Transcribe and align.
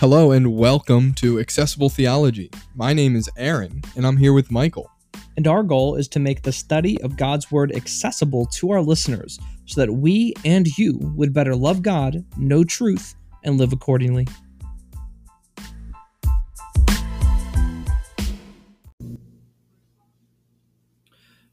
Hello 0.00 0.32
and 0.32 0.56
welcome 0.56 1.12
to 1.16 1.38
Accessible 1.40 1.90
Theology. 1.90 2.50
My 2.74 2.94
name 2.94 3.16
is 3.16 3.28
Aaron, 3.36 3.82
and 3.96 4.06
I'm 4.06 4.16
here 4.16 4.32
with 4.32 4.50
Michael. 4.50 4.90
And 5.36 5.46
our 5.46 5.62
goal 5.62 5.96
is 5.96 6.08
to 6.08 6.18
make 6.18 6.40
the 6.40 6.52
study 6.52 6.98
of 7.02 7.18
God's 7.18 7.52
Word 7.52 7.70
accessible 7.76 8.46
to 8.46 8.70
our 8.70 8.80
listeners 8.80 9.38
so 9.66 9.78
that 9.78 9.92
we 9.92 10.32
and 10.42 10.66
you 10.78 10.98
would 11.14 11.34
better 11.34 11.54
love 11.54 11.82
God, 11.82 12.24
know 12.38 12.64
truth, 12.64 13.14
and 13.44 13.58
live 13.58 13.74
accordingly. 13.74 14.26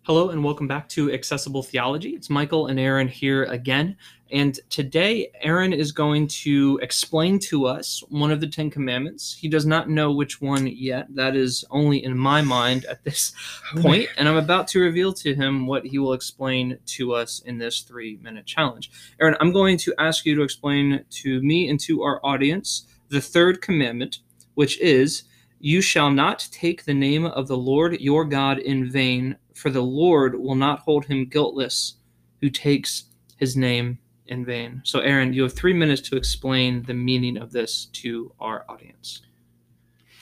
Hello 0.08 0.30
and 0.30 0.42
welcome 0.42 0.70
back 0.70 0.88
to 0.88 1.12
Accessible 1.12 1.62
Theology. 1.62 2.12
It's 2.12 2.30
Michael 2.30 2.68
and 2.68 2.80
Aaron 2.80 3.10
here 3.10 3.44
again. 3.44 3.98
And 4.32 4.58
today, 4.70 5.34
Aaron 5.42 5.74
is 5.74 5.92
going 5.92 6.30
to 6.30 6.80
explain 6.82 7.40
to 7.40 7.66
us 7.66 8.02
one 8.08 8.32
of 8.32 8.40
the 8.40 8.48
Ten 8.48 8.70
Commandments. 8.70 9.36
He 9.38 9.50
does 9.50 9.66
not 9.66 9.90
know 9.90 10.14
which 10.14 10.40
one 10.40 10.66
yet. 10.66 11.14
That 11.14 11.36
is 11.36 11.66
only 11.72 12.06
in 12.06 12.18
my 12.18 12.42
mind 12.42 12.86
at 12.86 13.04
this 13.04 13.34
oh 13.76 13.82
point. 13.82 14.08
And 14.18 14.30
I'm 14.30 14.38
about 14.38 14.70
to 14.70 14.80
reveal 14.80 15.12
to 15.12 15.36
him 15.36 15.68
what 15.68 15.86
he 15.86 16.00
will 16.00 16.14
explain 16.14 16.80
to 16.86 17.14
us 17.14 17.42
in 17.42 17.58
this 17.58 17.82
three 17.82 18.18
minute 18.22 18.46
challenge. 18.46 18.90
Aaron, 19.20 19.36
I'm 19.42 19.52
going 19.52 19.78
to 19.80 19.94
ask 20.00 20.26
you 20.26 20.36
to 20.36 20.42
explain 20.42 21.04
to 21.10 21.42
me 21.42 21.68
and 21.68 21.82
to 21.82 22.04
our 22.04 22.26
audience 22.26 22.88
the 23.10 23.20
third 23.20 23.62
commandment, 23.62 24.20
which 24.54 24.80
is 24.80 25.24
You 25.60 25.82
shall 25.82 26.12
not 26.12 26.48
take 26.52 26.86
the 26.86 26.94
name 26.94 27.26
of 27.26 27.48
the 27.48 27.58
Lord 27.58 28.00
your 28.00 28.26
God 28.26 28.60
in 28.60 28.90
vain 28.90 29.38
for 29.58 29.70
the 29.70 29.82
Lord 29.82 30.40
will 30.40 30.56
not 30.56 30.80
hold 30.80 31.06
him 31.06 31.26
guiltless 31.26 31.96
who 32.42 32.50
takes 32.50 33.06
his 33.38 33.58
name 33.58 33.98
in 34.28 34.46
vain. 34.46 34.82
So, 34.84 35.00
Aaron, 35.00 35.34
you 35.34 35.44
have 35.44 35.54
three 35.54 35.74
minutes 35.74 36.02
to 36.10 36.16
explain 36.16 36.84
the 36.84 36.94
meaning 36.94 37.38
of 37.38 37.52
this 37.52 37.86
to 37.94 38.32
our 38.40 38.66
audience. 38.70 39.22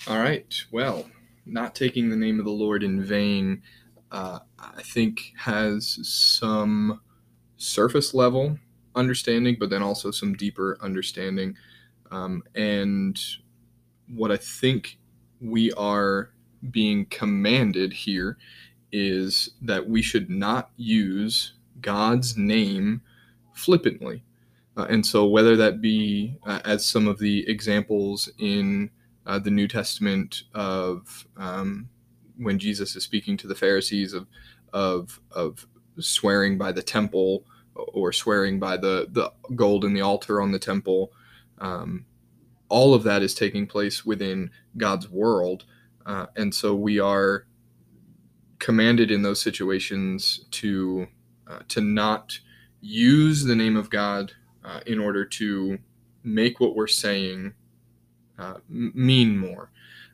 All 0.08 0.20
right. 0.20 0.54
Well, 0.72 1.06
not 1.46 1.76
taking 1.76 2.10
the 2.10 2.16
name 2.16 2.40
of 2.40 2.46
the 2.46 2.52
Lord 2.52 2.84
in 2.84 3.04
vain, 3.04 3.62
uh, 4.12 4.40
I 4.60 4.82
think, 4.84 5.34
has 5.38 6.00
some 6.08 7.02
surface 7.58 8.14
level 8.14 8.58
understanding, 8.96 9.58
but 9.60 9.70
then 9.70 9.84
also 9.84 10.12
some 10.12 10.34
deeper 10.36 10.78
understanding. 10.82 11.58
Um, 12.12 12.44
and 12.54 13.20
what 14.08 14.32
I 14.32 14.38
think 14.38 14.98
we 15.46 15.72
are 15.74 16.32
being 16.72 17.06
commanded 17.06 17.94
here 17.94 18.38
is 18.92 19.52
that 19.62 19.88
we 19.88 20.02
should 20.02 20.30
not 20.30 20.72
use 20.78 21.54
God's 21.82 22.38
name 22.38 23.02
flippantly. 23.54 24.24
Uh, 24.78 24.88
and 24.90 25.06
so, 25.06 25.26
whether 25.26 25.56
that 25.56 25.82
be 25.82 26.38
uh, 26.46 26.60
as 26.66 26.86
some 26.86 27.08
of 27.08 27.20
the 27.20 27.48
examples 27.50 28.30
in 28.40 28.90
uh, 29.26 29.40
the 29.40 29.52
New 29.52 29.68
Testament 29.68 30.44
of 30.54 31.26
um, 31.38 31.90
when 32.38 32.60
Jesus 32.60 32.96
is 32.96 33.04
speaking 33.04 33.38
to 33.38 33.48
the 33.48 33.56
Pharisees 33.56 34.14
of, 34.14 34.28
of, 34.74 35.20
of 35.32 35.66
swearing 36.00 36.58
by 36.58 36.72
the 36.72 36.84
temple 36.84 37.46
or 37.76 38.12
swearing 38.12 38.60
by 38.60 38.76
the, 38.76 39.08
the 39.12 39.32
gold 39.56 39.86
in 39.86 39.94
the 39.94 40.02
altar 40.02 40.42
on 40.42 40.52
the 40.52 40.60
temple, 40.60 41.12
um, 41.60 42.06
all 42.70 42.94
of 42.94 43.04
that 43.04 43.22
is 43.22 43.34
taking 43.34 43.68
place 43.68 44.06
within 44.06 44.52
God's 44.78 45.10
world. 45.10 45.66
Uh, 46.06 46.28
and 46.36 46.54
so, 46.54 46.76
we 46.76 47.00
are 47.00 47.46
commanded 48.60 49.12
in 49.12 49.22
those 49.22 49.42
situations 49.42 50.46
to 50.52 51.08
uh, 51.48 51.60
to 51.68 51.82
not 51.82 52.40
use 52.82 53.44
the 53.44 53.56
name 53.56 53.76
of 53.76 53.90
God 53.90 54.34
uh, 54.64 54.80
in 54.86 55.00
order 55.00 55.26
to 55.26 55.78
make 56.24 56.60
what 56.60 56.76
we're 56.76 56.88
saying 56.88 57.54
uh, 58.38 58.56
mean 58.68 59.38
more. 59.38 59.72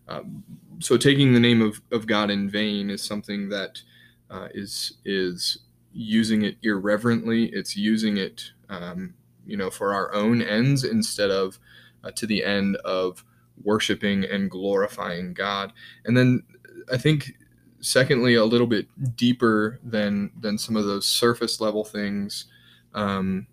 Um, 0.08 0.44
so 0.80 0.98
taking 0.98 1.34
the 1.34 1.40
name 1.40 1.62
of, 1.62 1.82
of 1.92 2.08
God 2.08 2.30
in 2.30 2.50
vain 2.50 2.90
is 2.90 3.02
something 3.02 3.50
that 3.50 3.82
uh, 4.30 4.48
is 4.54 4.94
is 5.06 5.60
using 5.94 6.44
it 6.44 6.58
irreverently. 6.64 7.46
It's 7.54 7.76
using 7.76 8.18
it, 8.18 8.52
um, 8.70 9.14
you 9.46 9.58
know, 9.58 9.70
for 9.70 9.94
our 9.94 10.14
own 10.14 10.42
ends 10.42 10.84
instead 10.84 11.32
of 11.32 11.60
uh, 12.04 12.12
to 12.12 12.26
the 12.26 12.44
end 12.44 12.76
of 12.78 13.24
worshiping 13.64 14.24
and 14.24 14.50
glorifying 14.50 15.34
God. 15.34 15.74
And 16.06 16.18
then 16.18 16.44
I 16.92 16.98
think 16.98 17.34
secondly, 17.82 18.36
a 18.36 18.46
little 18.46 18.68
bit 18.68 18.88
deeper 19.16 19.80
than 19.84 20.32
than 20.40 20.58
some 20.58 20.78
of 20.78 20.86
those 20.86 21.06
surface 21.06 21.60
level 21.60 21.84
things 21.84 22.46
um, 22.94 23.48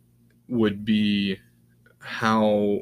would 0.49 0.85
be 0.85 1.39
how 1.99 2.81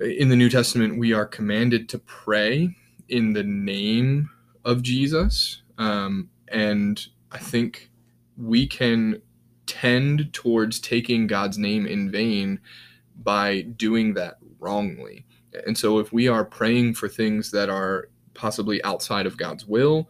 in 0.00 0.28
the 0.28 0.36
New 0.36 0.50
Testament 0.50 0.98
we 0.98 1.12
are 1.12 1.26
commanded 1.26 1.88
to 1.88 1.98
pray 1.98 2.76
in 3.08 3.32
the 3.32 3.42
name 3.42 4.30
of 4.64 4.82
Jesus, 4.82 5.62
um, 5.78 6.28
and 6.48 7.06
I 7.32 7.38
think 7.38 7.90
we 8.36 8.66
can 8.66 9.22
tend 9.66 10.32
towards 10.32 10.78
taking 10.78 11.26
God's 11.26 11.58
name 11.58 11.86
in 11.86 12.10
vain 12.10 12.60
by 13.22 13.62
doing 13.62 14.14
that 14.14 14.38
wrongly. 14.58 15.26
And 15.66 15.76
so, 15.76 15.98
if 15.98 16.12
we 16.12 16.28
are 16.28 16.44
praying 16.44 16.94
for 16.94 17.08
things 17.08 17.50
that 17.50 17.68
are 17.68 18.08
possibly 18.34 18.82
outside 18.84 19.26
of 19.26 19.36
God's 19.36 19.66
will, 19.66 20.08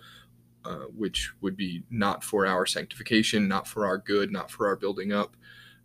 uh, 0.65 0.87
which 0.97 1.33
would 1.41 1.57
be 1.57 1.85
not 1.91 2.25
for 2.25 2.47
our 2.47 2.67
sanctification, 2.67 3.47
not 3.47 3.69
for 3.69 3.87
our 3.87 3.99
good, 3.99 4.33
not 4.33 4.51
for 4.51 4.67
our 4.67 4.77
building 4.77 5.13
up, 5.13 5.37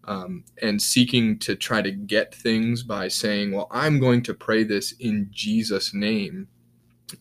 um, 0.06 0.44
and 0.62 0.82
seeking 0.82 1.38
to 1.40 1.56
try 1.56 1.82
to 1.82 1.92
get 1.92 2.34
things 2.34 2.84
by 2.84 3.08
saying, 3.08 3.52
Well, 3.52 3.68
I'm 3.72 4.00
going 4.00 4.24
to 4.24 4.34
pray 4.34 4.64
this 4.64 4.94
in 4.94 5.28
Jesus' 5.32 5.94
name, 5.94 6.48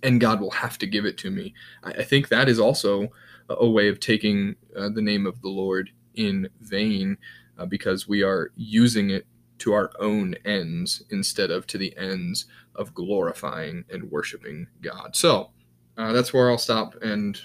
and 0.02 0.20
God 0.20 0.40
will 0.40 0.50
have 0.50 0.78
to 0.78 0.86
give 0.86 1.04
it 1.04 1.18
to 1.18 1.30
me. 1.30 1.54
I, 1.82 1.90
I 1.90 2.04
think 2.04 2.28
that 2.28 2.48
is 2.48 2.58
also 2.58 3.08
a, 3.50 3.68
way 3.68 3.88
of 3.88 4.00
taking 4.00 4.54
uh, 4.76 4.88
the 4.88 5.02
name 5.02 5.26
of 5.26 5.40
the 5.42 5.48
Lord 5.48 5.90
in 6.14 6.48
vain 6.60 7.18
uh, 7.58 7.66
because 7.66 8.08
we 8.08 8.22
are 8.22 8.52
using 8.56 9.10
it 9.10 9.26
to 9.60 9.72
our 9.72 9.91
own 9.98 10.34
ends 10.44 11.03
instead 11.10 11.50
of 11.50 11.66
to 11.69 11.78
the 11.78 11.97
ends 11.97 12.47
of 12.75 12.94
glorifying 12.94 13.84
and 13.91 14.10
worshiping 14.10 14.66
God. 14.82 15.15
So, 15.15 15.50
uh, 15.97 16.12
that's 16.12 16.32
where 16.32 16.50
I'll 16.50 16.59
stop, 16.59 16.94
and 17.03 17.38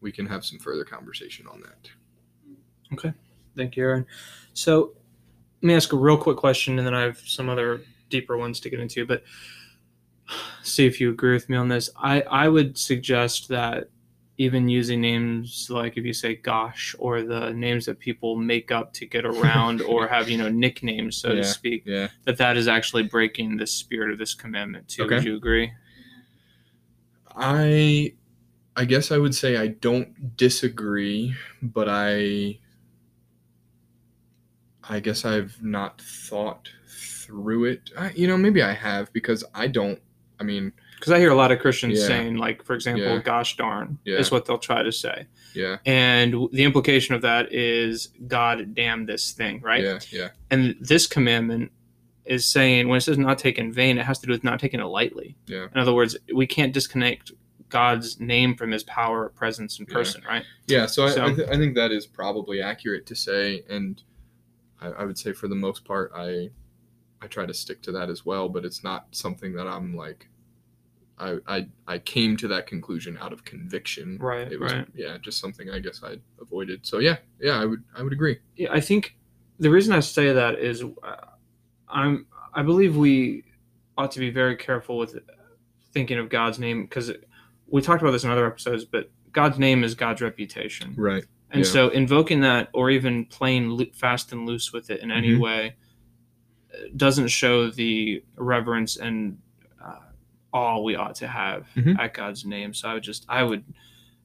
we 0.00 0.12
can 0.12 0.26
have 0.26 0.44
some 0.44 0.58
further 0.58 0.84
conversation 0.84 1.46
on 1.46 1.60
that. 1.62 1.90
Okay, 2.92 3.12
thank 3.56 3.76
you, 3.76 3.84
Aaron. 3.84 4.06
So 4.54 4.92
let 5.62 5.66
me 5.66 5.74
ask 5.74 5.92
a 5.92 5.96
real 5.96 6.18
quick 6.18 6.36
question, 6.36 6.78
and 6.78 6.86
then 6.86 6.94
I 6.94 7.02
have 7.02 7.18
some 7.18 7.48
other 7.48 7.82
deeper 8.10 8.36
ones 8.36 8.60
to 8.60 8.70
get 8.70 8.80
into. 8.80 9.06
But 9.06 9.24
see 10.62 10.86
if 10.86 11.00
you 11.00 11.10
agree 11.10 11.32
with 11.32 11.48
me 11.48 11.56
on 11.56 11.68
this. 11.68 11.90
I 11.96 12.20
I 12.22 12.48
would 12.48 12.76
suggest 12.76 13.48
that 13.48 13.88
even 14.38 14.68
using 14.68 15.00
names 15.00 15.68
like 15.70 15.96
if 15.96 16.04
you 16.04 16.12
say 16.12 16.34
gosh 16.34 16.94
or 16.98 17.22
the 17.22 17.50
names 17.52 17.86
that 17.86 17.98
people 17.98 18.36
make 18.36 18.70
up 18.70 18.92
to 18.92 19.06
get 19.06 19.24
around 19.24 19.80
or 19.82 20.06
have 20.14 20.28
you 20.28 20.36
know 20.36 20.48
nicknames 20.48 21.16
so 21.16 21.28
yeah, 21.28 21.36
to 21.36 21.44
speak 21.44 21.82
yeah. 21.86 22.08
that 22.24 22.36
that 22.36 22.56
is 22.56 22.68
actually 22.68 23.02
breaking 23.02 23.56
the 23.56 23.66
spirit 23.66 24.10
of 24.10 24.18
this 24.18 24.34
commandment 24.34 24.86
too 24.88 25.04
Okay. 25.04 25.16
would 25.16 25.24
you 25.24 25.36
agree 25.36 25.72
I 27.36 28.14
I 28.76 28.84
guess 28.84 29.10
I 29.10 29.16
would 29.16 29.34
say 29.34 29.56
I 29.56 29.68
don't 29.68 30.36
disagree, 30.36 31.34
but 31.62 31.88
I 31.88 32.58
I 34.88 35.00
guess 35.00 35.24
I've 35.24 35.62
not 35.62 36.00
thought 36.00 36.68
through 36.86 37.64
it. 37.64 37.90
I, 37.96 38.10
you 38.10 38.26
know, 38.26 38.36
maybe 38.36 38.62
I 38.62 38.72
have 38.72 39.12
because 39.12 39.44
I 39.54 39.66
don't. 39.68 40.00
I 40.38 40.44
mean, 40.44 40.72
because 40.98 41.12
i 41.12 41.18
hear 41.18 41.30
a 41.30 41.34
lot 41.34 41.52
of 41.52 41.58
christians 41.58 42.00
Yeah. 42.00 42.06
saying 42.06 42.36
like 42.36 42.64
for 42.64 42.74
example 42.74 43.04
Yeah. 43.04 43.18
gosh 43.22 43.56
darn 43.56 43.98
Yeah. 44.04 44.18
is 44.18 44.30
what 44.30 44.44
they'll 44.44 44.58
try 44.58 44.82
to 44.82 44.92
say 44.92 45.26
yeah, 45.54 45.76
and 45.86 46.32
w- 46.32 46.50
the 46.52 46.64
implication 46.64 47.14
of 47.14 47.22
that 47.22 47.52
is 47.52 48.08
god 48.26 48.74
damn 48.74 49.06
this 49.06 49.32
thing 49.32 49.60
right 49.62 49.82
yeah, 49.82 49.98
yeah, 50.10 50.28
and 50.50 50.76
this 50.80 51.06
commandment 51.06 51.72
is 52.24 52.44
saying 52.44 52.88
when 52.88 52.98
it 52.98 53.00
says 53.02 53.16
not 53.18 53.38
taken 53.38 53.66
in 53.66 53.72
vain 53.72 53.98
it 53.98 54.04
has 54.04 54.18
to 54.18 54.26
do 54.26 54.32
with 54.32 54.44
not 54.44 54.58
taking 54.60 54.80
it 54.80 54.84
lightly 54.84 55.36
Yeah. 55.46 55.66
in 55.74 55.78
other 55.80 55.92
words 55.94 56.16
we 56.34 56.46
can't 56.46 56.72
disconnect 56.74 57.32
god's 57.68 58.20
name 58.20 58.54
from 58.54 58.70
his 58.70 58.82
power 58.84 59.28
presence 59.30 59.78
and 59.78 59.88
person 59.88 60.22
right 60.28 60.44
yeah. 60.68 60.86
So, 60.86 61.04
I, 61.06 61.26
I, 61.26 61.32
th- 61.32 61.48
I 61.48 61.56
think 61.56 61.74
that 61.76 61.92
is 61.92 62.06
probably 62.06 62.60
accurate 62.60 63.06
to 63.06 63.14
say, 63.14 63.62
and 63.70 64.02
I, 64.80 64.88
I 64.88 65.04
would 65.04 65.16
say 65.16 65.32
for 65.32 65.46
the 65.46 65.54
most 65.54 65.84
part, 65.84 66.10
I 66.14 66.50
I 67.22 67.28
try 67.28 67.46
to 67.46 67.54
stick 67.54 67.82
to 67.82 67.92
that 67.92 68.10
as 68.10 68.26
well. 68.26 68.48
But 68.48 68.64
it's 68.64 68.82
not 68.82 69.06
something 69.12 69.52
that 69.54 69.68
I'm 69.68 69.94
like. 69.94 70.28
I, 71.18 71.38
I, 71.46 71.66
I 71.86 71.98
came 71.98 72.36
to 72.38 72.48
that 72.48 72.66
conclusion 72.66 73.16
out 73.20 73.32
of 73.32 73.44
conviction. 73.44 74.18
Right, 74.20 74.50
It 74.52 74.60
was 74.60 74.72
right. 74.72 74.86
yeah, 74.94 75.16
just 75.18 75.38
something 75.38 75.70
I 75.70 75.78
guess 75.78 76.02
I 76.02 76.16
avoided. 76.40 76.84
So 76.86 76.98
yeah, 76.98 77.16
yeah, 77.40 77.60
I 77.60 77.64
would 77.64 77.82
I 77.96 78.02
would 78.02 78.12
agree. 78.12 78.38
yeah, 78.56 78.68
I 78.72 78.80
think 78.80 79.16
the 79.58 79.70
reason 79.70 79.94
I 79.94 80.00
say 80.00 80.32
that 80.32 80.58
is 80.58 80.82
uh, 80.82 81.16
I'm 81.88 82.26
I 82.54 82.62
believe 82.62 82.96
we 82.96 83.44
ought 83.96 84.10
to 84.12 84.20
be 84.20 84.30
very 84.30 84.56
careful 84.56 84.98
with 84.98 85.18
thinking 85.92 86.18
of 86.18 86.28
God's 86.28 86.58
name 86.58 86.82
because 86.82 87.10
we 87.66 87.80
talked 87.80 88.02
about 88.02 88.10
this 88.12 88.24
in 88.24 88.30
other 88.30 88.46
episodes, 88.46 88.84
but 88.84 89.10
God's 89.32 89.58
name 89.58 89.84
is 89.84 89.94
God's 89.94 90.20
reputation, 90.20 90.94
Right. 90.96 91.24
and 91.50 91.64
Yeah. 91.64 91.70
so 91.70 91.88
invoking 91.88 92.40
that 92.40 92.68
or 92.74 92.90
even 92.90 93.24
playing 93.24 93.86
fast 93.94 94.32
and 94.32 94.46
loose 94.46 94.72
with 94.72 94.90
it 94.90 95.00
in 95.00 95.10
any 95.10 95.30
Mhm. 95.34 95.40
way, 95.40 95.76
doesn't 96.94 97.28
show 97.28 97.70
the 97.70 98.22
reverence 98.36 98.96
and 98.96 99.38
uh, 99.38 99.38
awe 100.56 100.78
we 100.88 100.94
ought 100.96 101.14
to 101.16 101.28
have 101.28 101.66
Mhm. 101.76 101.98
at 101.98 102.14
God's 102.14 102.44
name. 102.44 102.70
So 102.74 102.88
I 102.88 102.94
would 102.94 103.02
just 103.02 103.26
I 103.28 103.42
would 103.42 103.64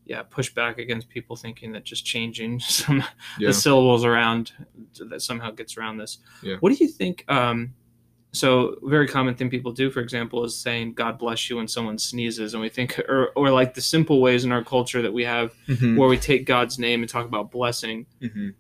yeah 0.05 0.23
push 0.23 0.49
back 0.53 0.77
against 0.79 1.09
people 1.09 1.35
thinking 1.35 1.73
that 1.73 1.83
just 1.83 2.03
changing 2.05 2.59
some 2.79 3.03
Yeah. 3.39 3.47
the 3.49 3.53
syllables 3.53 4.03
around 4.05 4.51
that 5.09 5.21
somehow 5.21 5.51
gets 5.51 5.77
around 5.77 5.97
this. 5.97 6.19
Yeah. 6.41 6.55
What 6.61 6.69
do 6.73 6.83
you 6.83 6.89
think? 6.89 7.25
Um, 7.27 7.73
so 8.33 8.77
very 8.83 9.07
common 9.09 9.35
thing 9.35 9.49
people 9.49 9.73
do, 9.73 9.91
for 9.91 9.99
example, 9.99 10.43
is 10.45 10.55
saying 10.55 10.93
"God 10.93 11.19
bless 11.19 11.49
you" 11.49 11.57
when 11.57 11.67
someone 11.67 11.97
sneezes, 11.97 12.53
and 12.53 12.61
we 12.61 12.69
think, 12.69 12.97
or 13.09 13.21
or 13.35 13.49
like 13.51 13.73
the 13.73 13.81
simple 13.81 14.21
ways 14.21 14.45
in 14.45 14.51
our 14.53 14.63
culture 14.63 15.01
that 15.01 15.11
we 15.19 15.25
have 15.25 15.53
Mhm. 15.67 15.97
where 15.97 16.07
we 16.09 16.17
take 16.17 16.45
God's 16.45 16.79
name 16.79 17.01
and 17.03 17.09
talk 17.09 17.25
about 17.25 17.51
blessing. 17.51 18.05
Mhm. 18.21 18.53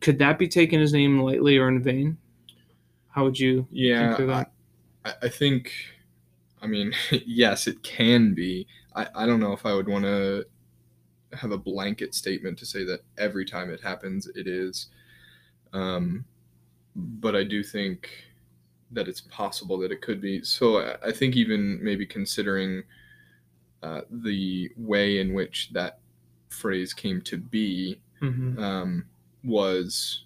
Could 0.00 0.18
that 0.20 0.38
be 0.38 0.46
taken 0.46 0.78
his 0.80 0.92
name 0.92 1.18
lightly 1.20 1.58
or 1.58 1.66
in 1.68 1.82
vain? 1.82 2.18
How 3.10 3.24
would 3.24 3.38
you 3.38 3.66
Yeah, 3.72 4.00
think 4.00 4.16
through 4.16 4.26
that? 4.28 4.52
I, 5.04 5.12
I 5.26 5.28
think, 5.28 5.72
I 6.62 6.66
mean, 6.66 6.92
yes, 7.26 7.66
it 7.66 7.82
can 7.82 8.34
be. 8.34 8.66
I, 8.94 9.08
I 9.14 9.26
don't 9.26 9.40
know 9.40 9.52
if 9.52 9.64
I 9.66 9.74
would 9.74 9.88
want 9.88 10.04
to 10.04 10.44
have 11.34 11.52
a 11.52 11.58
blanket 11.58 12.14
statement 12.14 12.58
to 12.58 12.66
say 12.66 12.84
that 12.84 13.00
every 13.18 13.44
time 13.44 13.70
it 13.70 13.80
happens, 13.82 14.26
it 14.28 14.46
is. 14.46 14.86
Um, 15.72 16.24
but 16.96 17.36
I 17.36 17.44
do 17.44 17.62
think 17.62 18.10
that 18.90 19.06
it's 19.08 19.20
possible 19.20 19.78
that 19.78 19.92
it 19.92 20.00
could 20.00 20.20
be. 20.20 20.42
So 20.42 20.78
I, 20.78 21.08
I 21.08 21.12
think 21.12 21.36
even 21.36 21.78
maybe 21.84 22.06
considering 22.06 22.82
uh, 23.82 24.00
the 24.10 24.70
way 24.76 25.20
in 25.20 25.34
which 25.34 25.70
that 25.72 26.00
phrase 26.48 26.92
came 26.94 27.20
to 27.22 27.36
be, 27.36 28.00
Mhm. 28.22 28.58
um, 28.58 29.04
was 29.44 30.24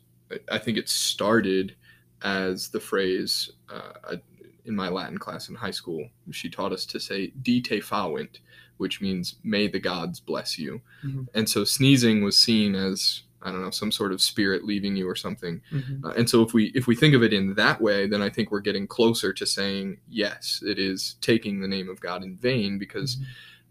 I- 0.50 0.56
think 0.58 0.78
it 0.78 0.88
started 0.88 1.76
as 2.22 2.68
the 2.70 2.80
phrase 2.80 3.50
uh, 3.68 3.92
I- 4.12 4.22
in 4.64 4.76
my 4.76 4.88
Latin 4.88 5.18
class 5.18 5.48
in 5.48 5.54
high 5.54 5.70
school. 5.72 6.08
She 6.30 6.48
taught 6.48 6.72
us 6.72 6.86
to 6.86 7.00
say 7.00 7.32
"di 7.42 7.60
te 7.60 7.80
fawent," 7.80 8.40
which 8.76 9.00
means 9.00 9.36
"may 9.42 9.68
the 9.68 9.80
gods 9.80 10.20
bless 10.20 10.58
you." 10.58 10.80
Mhm. 11.04 11.26
And 11.34 11.48
so 11.48 11.64
sneezing 11.64 12.22
was 12.22 12.36
seen 12.38 12.74
as 12.74 13.22
I 13.44 13.50
don't 13.50 13.62
know 13.62 13.70
some 13.70 13.90
sort 13.90 14.12
of 14.12 14.22
spirit 14.22 14.64
leaving 14.64 14.94
you 14.94 15.08
or 15.08 15.16
something. 15.16 15.60
Mhm. 15.72 16.04
Uh, 16.04 16.10
and 16.10 16.30
so 16.30 16.42
if 16.42 16.54
we 16.54 16.66
if 16.74 16.86
we 16.86 16.94
think 16.94 17.14
of 17.14 17.24
it 17.24 17.32
in 17.32 17.54
that 17.54 17.80
way, 17.80 18.06
then 18.06 18.22
I 18.22 18.30
think 18.30 18.50
we're 18.52 18.60
getting 18.60 18.86
closer 18.86 19.32
to 19.32 19.44
saying 19.44 19.98
yes, 20.08 20.62
it 20.64 20.78
is 20.78 21.16
taking 21.20 21.60
the 21.60 21.66
name 21.68 21.88
of 21.88 22.00
God 22.00 22.22
in 22.22 22.36
vain 22.36 22.78
because 22.78 23.18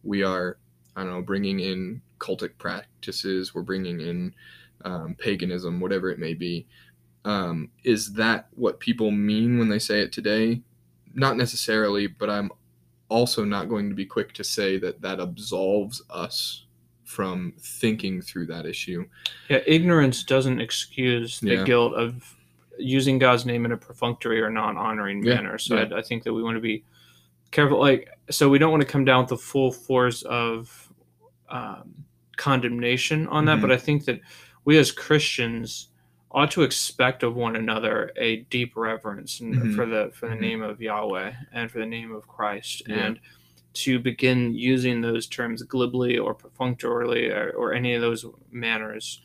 we 0.03 0.23
are 0.23 0.57
I 0.95 1.03
don't 1.03 1.13
know 1.13 1.21
bringing 1.21 1.61
in 1.61 2.01
cultic 2.19 2.57
practices, 2.57 3.55
we're 3.55 3.61
bringing 3.61 4.01
in 4.01 4.35
um, 4.83 5.15
paganism, 5.15 5.79
whatever 5.79 6.09
it 6.09 6.19
may 6.19 6.33
be. 6.33 6.67
Um, 7.23 7.69
is 7.83 8.13
that 8.13 8.49
what 8.55 8.79
people 8.79 9.11
mean 9.11 9.57
when 9.57 9.69
they 9.69 9.79
say 9.79 10.01
it 10.01 10.11
today? 10.11 10.61
Not 11.13 11.37
necessarily, 11.37 12.07
but 12.07 12.29
I'm 12.29 12.51
also 13.09 13.43
not 13.43 13.67
going 13.69 13.89
to 13.89 13.95
be 13.95 14.05
quick 14.05 14.33
to 14.33 14.43
say 14.43 14.77
that 14.79 15.01
that 15.01 15.19
absolves 15.19 16.01
us 16.09 16.65
from 17.03 17.53
thinking 17.59 18.21
through 18.21 18.45
that 18.47 18.65
issue. 18.65 19.05
Yeah, 19.49 19.59
ignorance 19.67 20.23
doesn't 20.23 20.61
excuse 20.61 21.39
the 21.41 21.55
Yeah. 21.55 21.63
guilt 21.65 21.93
of 21.93 22.35
using 22.77 23.19
God's 23.19 23.45
name 23.45 23.65
in 23.65 23.73
a 23.73 23.77
perfunctory 23.77 24.41
or 24.41 24.49
non-honoring 24.49 25.23
Yeah, 25.23 25.35
manner. 25.35 25.57
So 25.57 25.75
yeah. 25.75 25.87
I, 25.93 25.99
I 25.99 26.01
think 26.01 26.23
that 26.23 26.33
we 26.33 26.41
want 26.41 26.55
to 26.55 26.61
be 26.61 26.85
careful. 27.51 27.79
Like, 27.79 28.09
so 28.29 28.47
we 28.47 28.57
don't 28.59 28.71
want 28.71 28.81
to 28.81 28.87
come 28.87 29.03
down 29.03 29.23
with 29.23 29.29
the 29.29 29.37
full 29.37 29.71
force 29.73 30.21
of 30.23 30.87
um, 31.49 31.93
condemnation 32.37 33.27
on 33.27 33.43
that. 33.45 33.57
Mhm. 33.57 33.61
But 33.61 33.71
I 33.73 33.77
think 33.77 34.05
that 34.05 34.21
we 34.63 34.77
as 34.77 34.89
Christians 34.91 35.89
ought 36.33 36.51
to 36.51 36.61
expect 36.63 37.23
of 37.23 37.35
one 37.35 37.55
another 37.55 38.11
a 38.15 38.37
deep 38.49 38.75
reverence 38.75 39.39
Mhm. 39.39 39.75
for 39.75 39.85
the 39.85 40.11
for 40.13 40.29
the 40.29 40.35
Mhm. 40.35 40.39
name 40.39 40.61
of 40.61 40.81
Yahweh 40.81 41.33
and 41.51 41.69
for 41.69 41.79
the 41.79 41.85
name 41.85 42.11
of 42.13 42.27
Christ 42.27 42.83
Yeah. 42.87 42.95
and 43.05 43.19
to 43.73 43.99
begin 43.99 44.53
using 44.53 45.01
those 45.01 45.27
terms 45.27 45.61
glibly 45.63 46.17
or 46.17 46.33
perfunctorily 46.33 47.29
or, 47.29 47.51
or 47.51 47.73
any 47.73 47.93
of 47.93 48.01
those 48.01 48.25
manners 48.51 49.21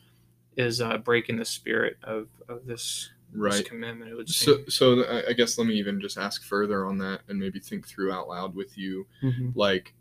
is 0.55 0.81
uh, 0.81 0.97
breaking 0.97 1.37
the 1.37 1.45
spirit 1.45 1.97
of, 2.03 2.27
of 2.47 2.65
this, 2.65 3.09
this 3.33 3.39
Right. 3.55 3.65
commandment. 3.65 4.09
It 4.11 4.15
would 4.15 4.29
So, 4.29 4.63
so 4.69 4.95
th- 4.95 5.25
I- 5.29 5.33
guess 5.33 5.57
let 5.57 5.67
me 5.67 5.75
even 5.75 5.99
just 6.01 6.17
ask 6.17 6.43
further 6.43 6.85
on 6.85 6.97
that 6.99 7.21
and 7.27 7.37
maybe 7.39 7.59
think 7.59 7.85
through 7.87 8.11
out 8.11 8.27
loud 8.29 8.55
with 8.55 8.77
you. 8.77 9.05
Mhm. 9.21 9.53
Like, 9.55 9.93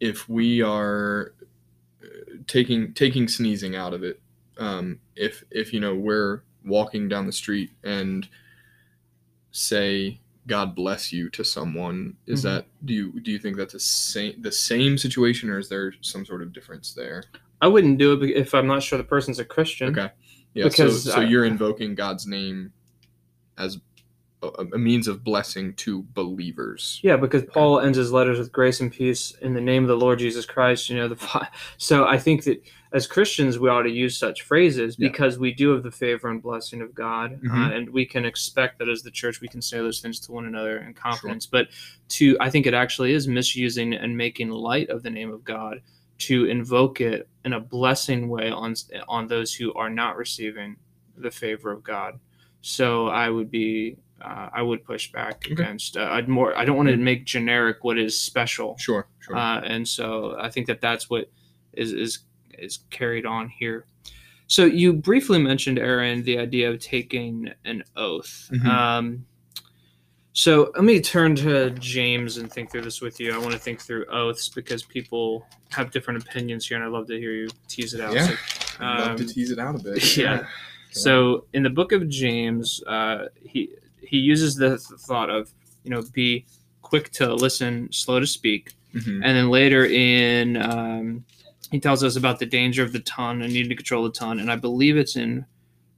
if 0.00 0.28
we 0.28 0.62
are 0.62 1.32
uh, 2.02 2.06
taking 2.46 2.92
taking 2.94 3.28
sneezing 3.28 3.76
out 3.76 3.94
of 3.94 4.02
it, 4.02 4.20
um, 4.62 4.98
if 5.16 5.42
if 5.50 5.72
you 5.72 5.80
know 5.80 5.94
we're 5.94 6.42
walking 6.64 7.08
down 7.08 7.26
the 7.26 7.32
street 7.32 7.70
and 7.82 8.28
say 9.50 10.20
God 10.46 10.74
bless 10.74 11.12
you 11.12 11.28
to 11.30 11.44
someone, 11.44 12.16
is 12.26 12.40
Mhm. 12.40 12.42
that 12.44 12.66
do 12.84 12.94
you 12.94 13.20
do 13.20 13.30
you 13.30 13.38
think 13.38 13.56
that's 13.56 13.72
the 13.72 13.80
same 13.80 14.40
the 14.42 14.52
same 14.52 14.98
situation 14.98 15.50
or 15.50 15.58
is 15.58 15.68
there 15.68 15.94
some 16.00 16.24
sort 16.24 16.42
of 16.42 16.52
difference 16.52 16.92
there? 16.94 17.24
I 17.60 17.68
wouldn't 17.68 17.98
do 17.98 18.12
it 18.20 18.30
if 18.30 18.54
I'm 18.54 18.66
not 18.66 18.82
sure 18.82 18.98
the 18.98 19.04
person's 19.04 19.38
a 19.38 19.44
Christian. 19.44 19.90
Okay. 19.96 20.12
Yeah. 20.54 20.64
Because 20.64 21.04
so, 21.04 21.10
so 21.12 21.20
I- 21.20 21.24
you're 21.24 21.44
invoking 21.44 21.94
God's 21.94 22.26
name 22.26 22.72
as 23.58 23.78
a, 24.42 24.64
a 24.74 24.78
means 24.78 25.08
of 25.08 25.22
blessing 25.24 25.74
to 25.74 26.02
believers. 26.14 27.00
Yeah, 27.02 27.16
because 27.16 27.44
Paul 27.44 27.80
ends 27.80 27.98
his 27.98 28.12
letters 28.12 28.38
with 28.38 28.52
grace 28.52 28.80
and 28.80 28.90
peace 28.92 29.32
in 29.42 29.54
the 29.54 29.60
name 29.60 29.84
of 29.84 29.88
the 29.88 29.96
Lord 29.96 30.18
Jesus 30.18 30.44
Christ. 30.46 30.88
You 30.90 30.96
know, 30.96 31.08
the 31.08 31.48
so 31.78 32.06
I 32.06 32.18
think 32.18 32.44
that 32.44 32.62
as 32.92 33.06
Christians 33.06 33.58
we 33.58 33.68
ought 33.70 33.82
to 33.82 33.90
use 33.90 34.16
such 34.18 34.42
phrases 34.42 34.96
Yeah. 34.98 35.08
because 35.08 35.38
we 35.38 35.52
do 35.52 35.70
have 35.70 35.82
the 35.82 35.90
favor 35.90 36.28
and 36.28 36.42
blessing 36.42 36.82
of 36.82 36.94
God, 36.94 37.34
uh, 37.34 37.48
Mhm. 37.54 37.76
and 37.76 37.90
we 37.90 38.04
can 38.04 38.24
expect 38.24 38.78
that 38.78 38.88
as 38.88 39.02
the 39.02 39.10
church 39.10 39.40
we 39.40 39.48
can 39.48 39.62
say 39.62 39.78
those 39.78 40.00
things 40.00 40.20
to 40.20 40.32
one 40.32 40.46
another 40.46 40.78
in 40.78 40.92
confidence. 40.94 41.46
But 41.46 41.68
to 42.10 42.36
I 42.40 42.50
think 42.50 42.66
it 42.66 42.74
actually 42.74 43.12
is 43.12 43.26
misusing 43.28 43.94
and 43.94 44.16
making 44.16 44.50
light 44.50 44.90
of 44.90 45.02
the 45.02 45.10
name 45.10 45.32
of 45.32 45.44
God 45.44 45.80
to 46.18 46.44
invoke 46.44 47.00
it 47.00 47.28
in 47.44 47.52
a 47.54 47.60
blessing 47.60 48.28
way 48.28 48.50
on 48.50 48.74
on 49.08 49.26
those 49.26 49.54
who 49.54 49.72
are 49.74 49.90
not 49.90 50.16
receiving 50.16 50.76
the 51.16 51.30
favor 51.30 51.70
of 51.72 51.82
God. 51.82 52.18
So 52.60 53.08
I 53.08 53.28
would 53.28 53.50
be 53.50 53.96
uh, 54.24 54.48
I 54.52 54.62
would 54.62 54.84
push 54.84 55.10
back 55.12 55.42
Okay. 55.44 55.52
against. 55.52 55.96
Uh, 55.96 56.08
I'd 56.10 56.28
more. 56.28 56.56
I 56.56 56.64
don't 56.64 56.76
want 56.76 56.88
to 56.88 56.96
make 56.96 57.24
generic 57.24 57.84
what 57.84 57.98
is 57.98 58.18
special, 58.20 58.76
Sure. 58.78 59.06
Sure. 59.20 59.36
uh, 59.36 59.60
and 59.60 59.86
so 59.86 60.36
I 60.38 60.48
think 60.50 60.66
that 60.68 60.80
that's 60.80 61.10
what 61.10 61.30
is 61.72 61.92
is 61.92 62.20
is 62.58 62.80
carried 62.90 63.26
on 63.26 63.48
here. 63.48 63.86
So 64.46 64.64
you 64.66 64.92
briefly 64.92 65.38
mentioned, 65.42 65.78
Aaron, 65.78 66.22
the 66.22 66.38
idea 66.38 66.70
of 66.70 66.78
taking 66.80 67.50
an 67.64 67.82
oath. 67.96 68.50
Mhm. 68.52 68.66
Um, 68.66 69.26
so 70.34 70.70
let 70.74 70.84
me 70.84 71.00
turn 71.00 71.36
to 71.36 71.70
James 71.70 72.38
and 72.38 72.50
think 72.52 72.70
through 72.70 72.82
this 72.82 73.00
with 73.00 73.20
you. 73.20 73.32
I 73.34 73.38
want 73.38 73.52
to 73.52 73.58
think 73.58 73.80
through 73.80 74.06
oaths 74.06 74.48
because 74.48 74.82
people 74.82 75.46
have 75.70 75.90
different 75.90 76.22
opinions 76.22 76.66
here, 76.66 76.76
and 76.76 76.84
I'd 76.84 76.90
love 76.92 77.06
to 77.08 77.18
hear 77.18 77.32
you 77.32 77.48
tease 77.68 77.92
it 77.94 78.00
out. 78.00 78.14
Yeah. 78.14 78.26
So, 78.28 78.34
I'd 78.80 78.98
love 79.00 79.16
to 79.18 79.24
um, 79.24 79.28
tease 79.28 79.50
it 79.50 79.58
out 79.58 79.74
a 79.74 79.78
bit. 79.82 80.16
yeah. 80.16 80.46
So 80.90 81.46
in 81.54 81.62
the 81.62 81.70
book 81.70 81.92
of 81.92 82.08
James, 82.08 82.82
uh, 82.86 83.26
he 83.42 83.70
he 84.02 84.18
uses 84.18 84.54
the 84.56 84.78
thought 84.78 85.30
of 85.30 85.50
you 85.84 85.90
know 85.90 86.02
be 86.12 86.44
quick 86.82 87.10
to 87.12 87.34
listen, 87.34 87.90
slow 87.92 88.20
to 88.20 88.26
speak, 88.26 88.72
Mhm. 88.94 89.20
and 89.24 89.36
then 89.36 89.48
later 89.50 89.86
in 89.86 90.56
um, 90.56 91.24
he 91.70 91.80
tells 91.80 92.04
us 92.04 92.16
about 92.16 92.38
the 92.38 92.46
danger 92.46 92.82
of 92.82 92.92
the 92.92 93.00
tongue 93.00 93.40
and 93.42 93.52
needing 93.52 93.70
to 93.70 93.76
control 93.76 94.04
the 94.04 94.10
tongue, 94.10 94.40
and 94.40 94.50
I 94.50 94.56
believe 94.56 94.96
it's 94.96 95.16
in 95.16 95.46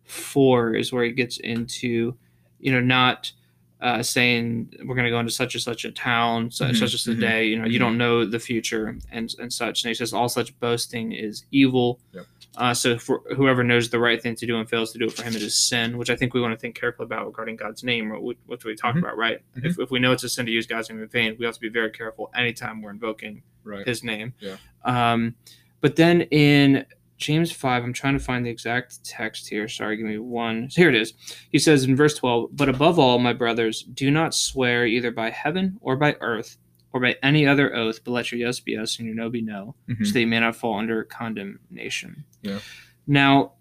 four 0.04 0.75
is 0.75 0.92
where 0.92 1.04
he 1.04 1.12
gets 1.12 1.38
into 1.38 2.14
you 2.61 2.73
know 2.73 2.80
not. 2.80 3.32
Uh, 3.80 4.02
saying 4.02 4.73
we're 4.87 4.94
going 4.94 5.04
to 5.04 5.11
go 5.11 5.18
into 5.20 5.30
such 5.32 5.54
and 5.54 5.62
such 5.62 5.84
a 5.84 5.90
town, 5.90 6.50
such 6.50 6.76
Mhm, 6.76 6.78
such 6.78 6.94
as 6.94 7.06
a 7.06 7.11
mhm, 7.11 7.20
day. 7.20 7.46
You 7.49 7.58
know, 7.58 7.66
you 7.66 7.76
mhm. 7.76 7.80
don't 7.80 7.99
know 7.99 8.25
the 8.25 8.38
future 8.38 8.96
and 9.12 9.34
and 9.38 9.52
such. 9.52 9.84
And 9.84 9.90
he 9.90 9.94
says 9.94 10.14
all 10.14 10.28
such 10.30 10.58
boasting 10.58 11.12
is 11.12 11.44
evil. 11.50 12.00
Yep. 12.14 12.26
Uh, 12.56 12.73
so 12.75 12.99
for 12.99 13.23
whoever 13.37 13.64
knows 13.64 13.90
the 13.90 13.99
right 13.99 14.23
thing 14.23 14.37
to 14.37 14.46
do 14.46 14.58
and 14.58 14.68
fails 14.68 14.92
to 14.92 14.99
do 14.99 15.06
it 15.06 15.12
for 15.12 15.23
him, 15.25 15.34
it 15.34 15.42
is 15.42 15.56
sin, 15.58 15.99
which 15.99 16.11
I 16.11 16.16
think 16.16 16.34
we 16.34 16.40
want 16.40 16.52
to 16.54 16.58
think 16.58 16.78
carefully 16.78 17.06
about 17.06 17.26
regarding 17.26 17.56
God's 17.56 17.82
name, 17.82 18.12
or 18.12 18.20
what 18.20 18.37
what 18.46 18.64
we 18.64 18.75
talked 18.76 18.96
Mhm. 18.96 19.00
about, 19.00 19.16
right? 19.16 19.40
Mhm. 19.56 19.64
If, 19.66 19.78
if 19.78 19.90
we 19.90 19.99
know 19.99 20.12
it's 20.12 20.23
a 20.25 20.28
sin 20.28 20.46
to 20.46 20.52
use 20.52 20.66
God's 20.66 20.88
name 20.90 21.02
in 21.02 21.08
vain, 21.08 21.37
we 21.38 21.44
have 21.46 21.54
to 21.54 21.61
be 21.61 21.68
very 21.68 21.90
careful 21.90 22.30
anytime 22.34 22.80
we're 22.82 22.90
invoking 22.90 23.42
Right. 23.64 23.87
His 23.87 24.04
name. 24.04 24.34
Yeah. 24.40 24.56
Um, 24.84 25.34
but 25.80 25.96
then 25.96 26.23
in 26.30 26.84
James 27.16 27.50
5, 27.50 27.82
I'm 27.82 27.92
trying 27.94 28.12
to 28.18 28.23
find 28.23 28.44
the 28.44 28.50
exact 28.50 29.02
text 29.04 29.49
here. 29.49 29.68
Sorry, 29.68 29.96
give 29.96 30.04
me 30.04 30.18
one. 30.18 30.68
Here 30.70 30.88
it 30.90 30.94
is. 30.94 31.14
He 31.50 31.58
says 31.58 31.84
in 31.84 31.96
verse 31.96 32.14
12, 32.14 32.50
But 32.54 32.68
above 32.68 32.99
all, 32.99 33.18
my 33.18 33.32
brothers, 33.32 33.82
do 33.84 34.11
not 34.11 34.34
swear 34.34 34.84
either 34.87 35.11
by 35.11 35.30
heaven 35.30 35.78
or 35.80 35.96
by 35.96 36.16
earth 36.20 36.58
or 36.94 37.00
by 37.00 37.16
any 37.24 37.44
other 37.46 37.74
oath, 37.74 38.02
but 38.04 38.12
let 38.12 38.30
your 38.30 38.40
yes 38.40 38.60
be 38.60 38.72
yes 38.72 38.98
and 38.98 39.06
your 39.06 39.16
no 39.16 39.28
be 39.28 39.42
no, 39.42 39.74
Mhm. 39.90 40.06
so 40.06 40.12
they 40.12 40.24
may 40.24 40.38
not 40.38 40.54
fall 40.56 40.78
under 40.78 41.02
condemnation. 41.04 42.24
Yeah. 42.42 42.60
Now, 43.06 43.54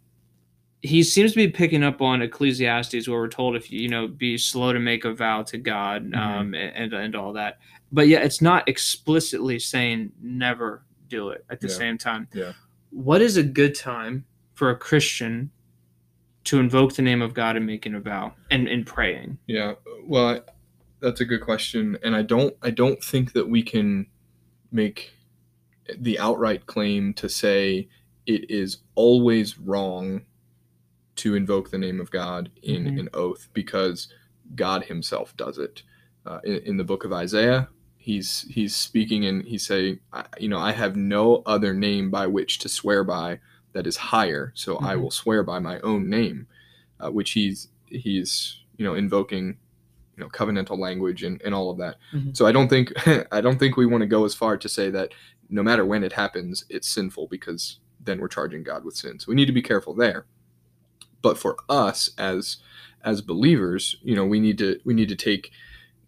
he 0.84 1.02
seems 1.02 1.32
to 1.32 1.38
be 1.38 1.48
picking 1.48 1.82
up 1.84 2.00
on 2.02 2.22
Ecclesiastes, 2.22 3.08
where 3.08 3.18
we're 3.20 3.28
told 3.28 3.56
if 3.56 3.72
you, 3.72 3.82
you 3.82 3.90
know, 3.90 4.08
be 4.08 4.38
slow 4.38 4.72
to 4.72 4.80
make 4.80 5.04
a 5.04 5.14
vow 5.14 5.42
to 5.44 5.58
God 5.58 6.12
Mhm. 6.12 6.16
um, 6.18 6.54
and, 6.54 6.94
and 6.94 7.16
all 7.16 7.34
that. 7.34 7.58
But 7.92 8.08
yet, 8.08 8.24
it's 8.24 8.42
not 8.42 8.70
explicitly 8.70 9.58
saying 9.60 10.12
never 10.22 10.84
do 11.10 11.30
it 11.30 11.44
at 11.50 11.60
the 11.60 11.68
Yeah. 11.70 11.74
same 11.74 11.98
time. 11.98 12.28
Yeah. 12.34 12.54
What 12.92 13.22
is 13.22 13.36
a 13.38 13.44
good 13.44 13.74
time 13.74 14.26
for 14.54 14.70
a 14.70 14.78
Christian 14.78 15.50
to 16.44 16.60
invoke 16.60 16.94
the 16.96 17.02
name 17.02 17.22
of 17.24 17.34
God 17.34 17.56
and 17.56 17.66
making 17.66 17.96
a 17.96 18.00
vow 18.00 18.36
and, 18.52 18.68
and 18.68 18.86
praying? 18.86 19.40
Yeah, 19.48 19.74
well, 20.06 20.28
I, 20.28 20.42
that's 21.04 21.22
a 21.22 21.26
good 21.26 21.42
question, 21.42 21.98
and 22.04 22.16
I 22.16 22.22
don't 22.24 22.56
I 22.64 22.72
don't 22.72 23.04
think 23.04 23.34
that 23.34 23.48
we 23.50 23.62
can 23.62 24.08
make 24.72 25.12
the 25.98 26.18
outright 26.18 26.66
claim 26.66 27.14
to 27.16 27.28
say 27.30 27.90
it 28.26 28.50
is 28.50 28.78
always 28.96 29.60
wrong 29.60 30.22
to 31.18 31.36
invoke 31.36 31.70
the 31.70 31.78
name 31.78 32.00
of 32.00 32.10
God 32.10 32.50
in 32.64 32.86
Mhm. 32.86 33.00
an 33.02 33.10
oath 33.14 33.50
because 33.54 34.08
God 34.56 34.86
Himself 34.86 35.36
does 35.38 35.58
it. 35.58 35.84
Uh, 36.26 36.40
in, 36.46 36.56
in 36.60 36.78
the 36.78 36.84
book 36.86 37.04
of 37.04 37.12
Isaiah, 37.14 37.68
he's 37.98 38.42
he's 38.50 38.76
speaking 38.76 39.26
and 39.26 39.44
he's 39.46 39.66
saying, 39.66 40.00
I- 40.14 40.26
you 40.40 40.48
know, 40.48 40.58
I 40.60 40.72
have 40.72 40.96
no 40.96 41.44
other 41.46 41.74
name 41.74 42.10
by 42.10 42.28
which 42.28 42.60
to 42.60 42.70
swear 42.70 43.04
by 43.04 43.40
that 43.74 43.86
is 43.86 43.98
higher, 43.98 44.54
so 44.56 44.78
I 44.78 44.96
Mhm. 44.96 45.02
will 45.02 45.12
swear 45.12 45.44
by 45.44 45.60
my 45.60 45.80
own 45.82 46.10
name, 46.10 46.48
uh, 47.02 47.12
which 47.12 47.32
he's 47.32 47.68
he's 47.88 48.62
you 48.78 48.86
know 48.86 48.96
invoking 48.96 49.58
you 50.16 50.24
know 50.24 50.30
covenantal 50.30 50.78
language 50.78 51.24
and, 51.24 51.42
and 51.44 51.54
all 51.56 51.70
of 51.70 51.78
that. 51.78 51.96
Mhm. 52.14 52.36
So 52.36 52.46
I 52.46 52.52
don't 52.52 52.70
think 52.70 52.94
I 53.32 53.42
don't 53.42 53.60
think 53.60 53.78
we 53.78 53.86
want 53.86 54.02
to 54.02 54.08
go 54.08 54.26
as 54.26 54.36
far 54.36 54.58
to 54.58 54.70
say 54.70 54.90
that 54.92 55.14
no 55.50 55.64
matter 55.64 55.86
when 55.86 56.04
it 56.04 56.14
happens, 56.14 56.66
it's 56.70 56.88
sinful 56.88 57.28
because 57.28 57.80
then 58.00 58.20
we're 58.20 58.28
charging 58.28 58.64
God 58.64 58.84
with 58.84 58.96
sin. 58.96 59.20
So 59.20 59.26
we 59.30 59.36
need 59.36 59.46
to 59.46 59.52
be 59.54 59.62
careful 59.62 59.94
there. 59.94 60.26
But 61.22 61.38
for 61.38 61.58
us 61.70 62.10
as 62.18 62.58
as 63.04 63.22
believers, 63.22 63.98
you 64.04 64.16
know, 64.16 64.26
we 64.26 64.40
need 64.40 64.58
to 64.60 64.80
we 64.84 64.94
need 64.94 65.10
to 65.10 65.16
take 65.16 65.52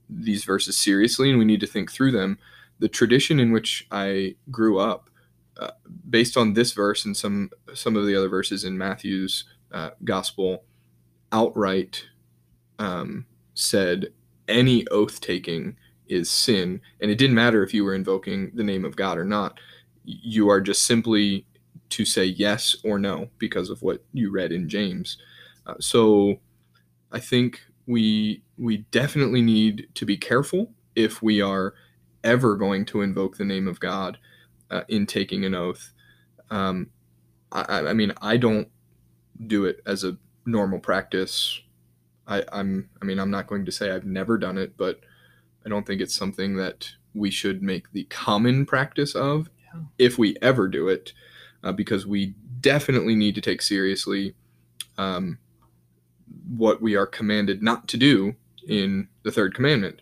these 0.10 0.44
verses 0.44 0.78
seriously 0.78 1.30
and 1.30 1.40
we 1.40 1.46
need 1.46 1.60
to 1.62 1.68
think 1.68 1.92
through 1.92 2.12
them. 2.12 2.38
The 2.80 2.90
tradition 2.90 3.40
in 3.40 3.52
which 3.52 3.88
I 3.90 4.36
grew 4.52 4.78
up, 4.78 5.10
uh, 5.58 5.72
based 6.10 6.36
on 6.36 6.54
this 6.54 6.74
verse 6.74 7.06
and 7.06 7.16
some 7.16 7.50
some 7.74 7.96
of 7.96 8.06
the 8.06 8.16
other 8.16 8.30
verses 8.30 8.64
in 8.64 8.78
Matthew's 8.78 9.46
uh, 9.72 9.92
gospel, 10.04 10.64
outright 11.32 12.06
um, 12.80 13.26
said 13.56 14.10
any 14.50 14.88
oath 14.90 15.22
taking 15.22 15.78
is 16.08 16.32
sin, 16.32 16.82
and 17.02 17.12
it 17.12 17.18
didn't 17.18 17.36
matter 17.36 17.64
if 17.64 17.74
you 17.74 17.86
were 17.86 17.96
invoking 17.96 18.52
the 18.56 18.64
name 18.64 18.86
of 18.86 18.98
God 18.98 19.18
or 19.20 19.26
not. 19.26 19.60
You 20.06 20.50
are 20.50 20.62
just 20.62 20.84
simply 20.86 21.48
to 21.92 22.06
say 22.06 22.26
yes 22.26 22.76
or 22.84 23.00
no 23.00 23.30
because 23.40 23.72
of 23.72 23.82
what 23.84 24.04
you 24.14 24.32
read 24.32 24.54
in 24.54 24.70
James. 24.70 25.18
Uh, 25.68 25.76
so 25.82 26.38
I 27.12 27.20
think 27.20 27.62
we 27.88 28.44
we 28.58 28.80
definitely 28.92 29.42
need 29.42 29.88
to 29.96 30.06
be 30.06 30.18
careful 30.18 30.72
if 30.96 31.22
we 31.22 31.42
are 31.42 31.74
ever 32.24 32.56
going 32.56 32.86
to 32.88 33.02
invoke 33.02 33.38
the 33.38 33.46
name 33.46 33.68
of 33.68 33.80
God 33.80 34.18
uh, 34.72 34.84
in 34.90 35.06
taking 35.06 35.46
an 35.46 35.56
oath. 35.56 35.94
Um, 36.52 36.90
I, 37.52 37.62
I- 37.64 37.90
I 37.90 37.94
mean, 37.94 38.14
I 38.22 38.38
don't 38.38 38.70
do 39.48 39.66
it 39.66 39.82
as 39.86 40.04
a 40.04 40.18
normal 40.46 40.80
practice. 40.80 41.62
I, 42.28 42.44
I'm 42.52 42.90
I 43.02 43.06
mean, 43.06 43.20
I'm 43.20 43.32
not 43.32 43.48
going 43.48 43.66
to 43.66 43.72
say 43.72 43.92
I've 43.92 44.06
never 44.06 44.38
done 44.38 44.58
it, 44.58 44.76
but 44.78 45.00
I 45.66 45.70
don't 45.70 45.86
think 45.86 46.02
it's 46.02 46.16
something 46.16 46.56
that 46.58 46.90
we 47.14 47.32
should 47.32 47.62
make 47.62 47.92
the 47.92 48.04
common 48.06 48.66
practice 48.66 49.16
of 49.16 49.50
Yeah. 49.74 49.82
if 49.98 50.18
we 50.18 50.36
ever 50.42 50.68
do 50.68 50.90
it, 50.90 51.14
uh, 51.64 51.72
because 51.72 52.06
we 52.06 52.34
definitely 52.62 53.16
need 53.16 53.36
to 53.36 53.42
take 53.42 53.62
seriously 53.62 54.36
um, 54.98 55.38
what 56.58 56.82
we 56.82 56.96
are 56.96 57.06
commanded 57.08 57.62
not 57.64 57.88
to 57.90 57.98
do 57.98 58.36
in 58.68 59.08
the 59.24 59.32
third 59.32 59.54
commandment. 59.54 60.02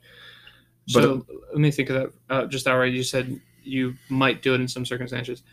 But 0.94 1.04
so 1.04 1.26
let 1.52 1.60
me 1.60 1.72
think 1.72 1.90
of 1.90 1.96
that 1.96 2.14
uh, 2.30 2.46
just 2.48 2.68
outright. 2.68 2.94
You 2.94 3.04
said 3.04 3.40
you 3.64 3.96
might 4.10 4.42
do 4.42 4.54
it 4.54 4.62
in 4.62 4.68
some 4.68 4.86
circumstances. 4.86 5.44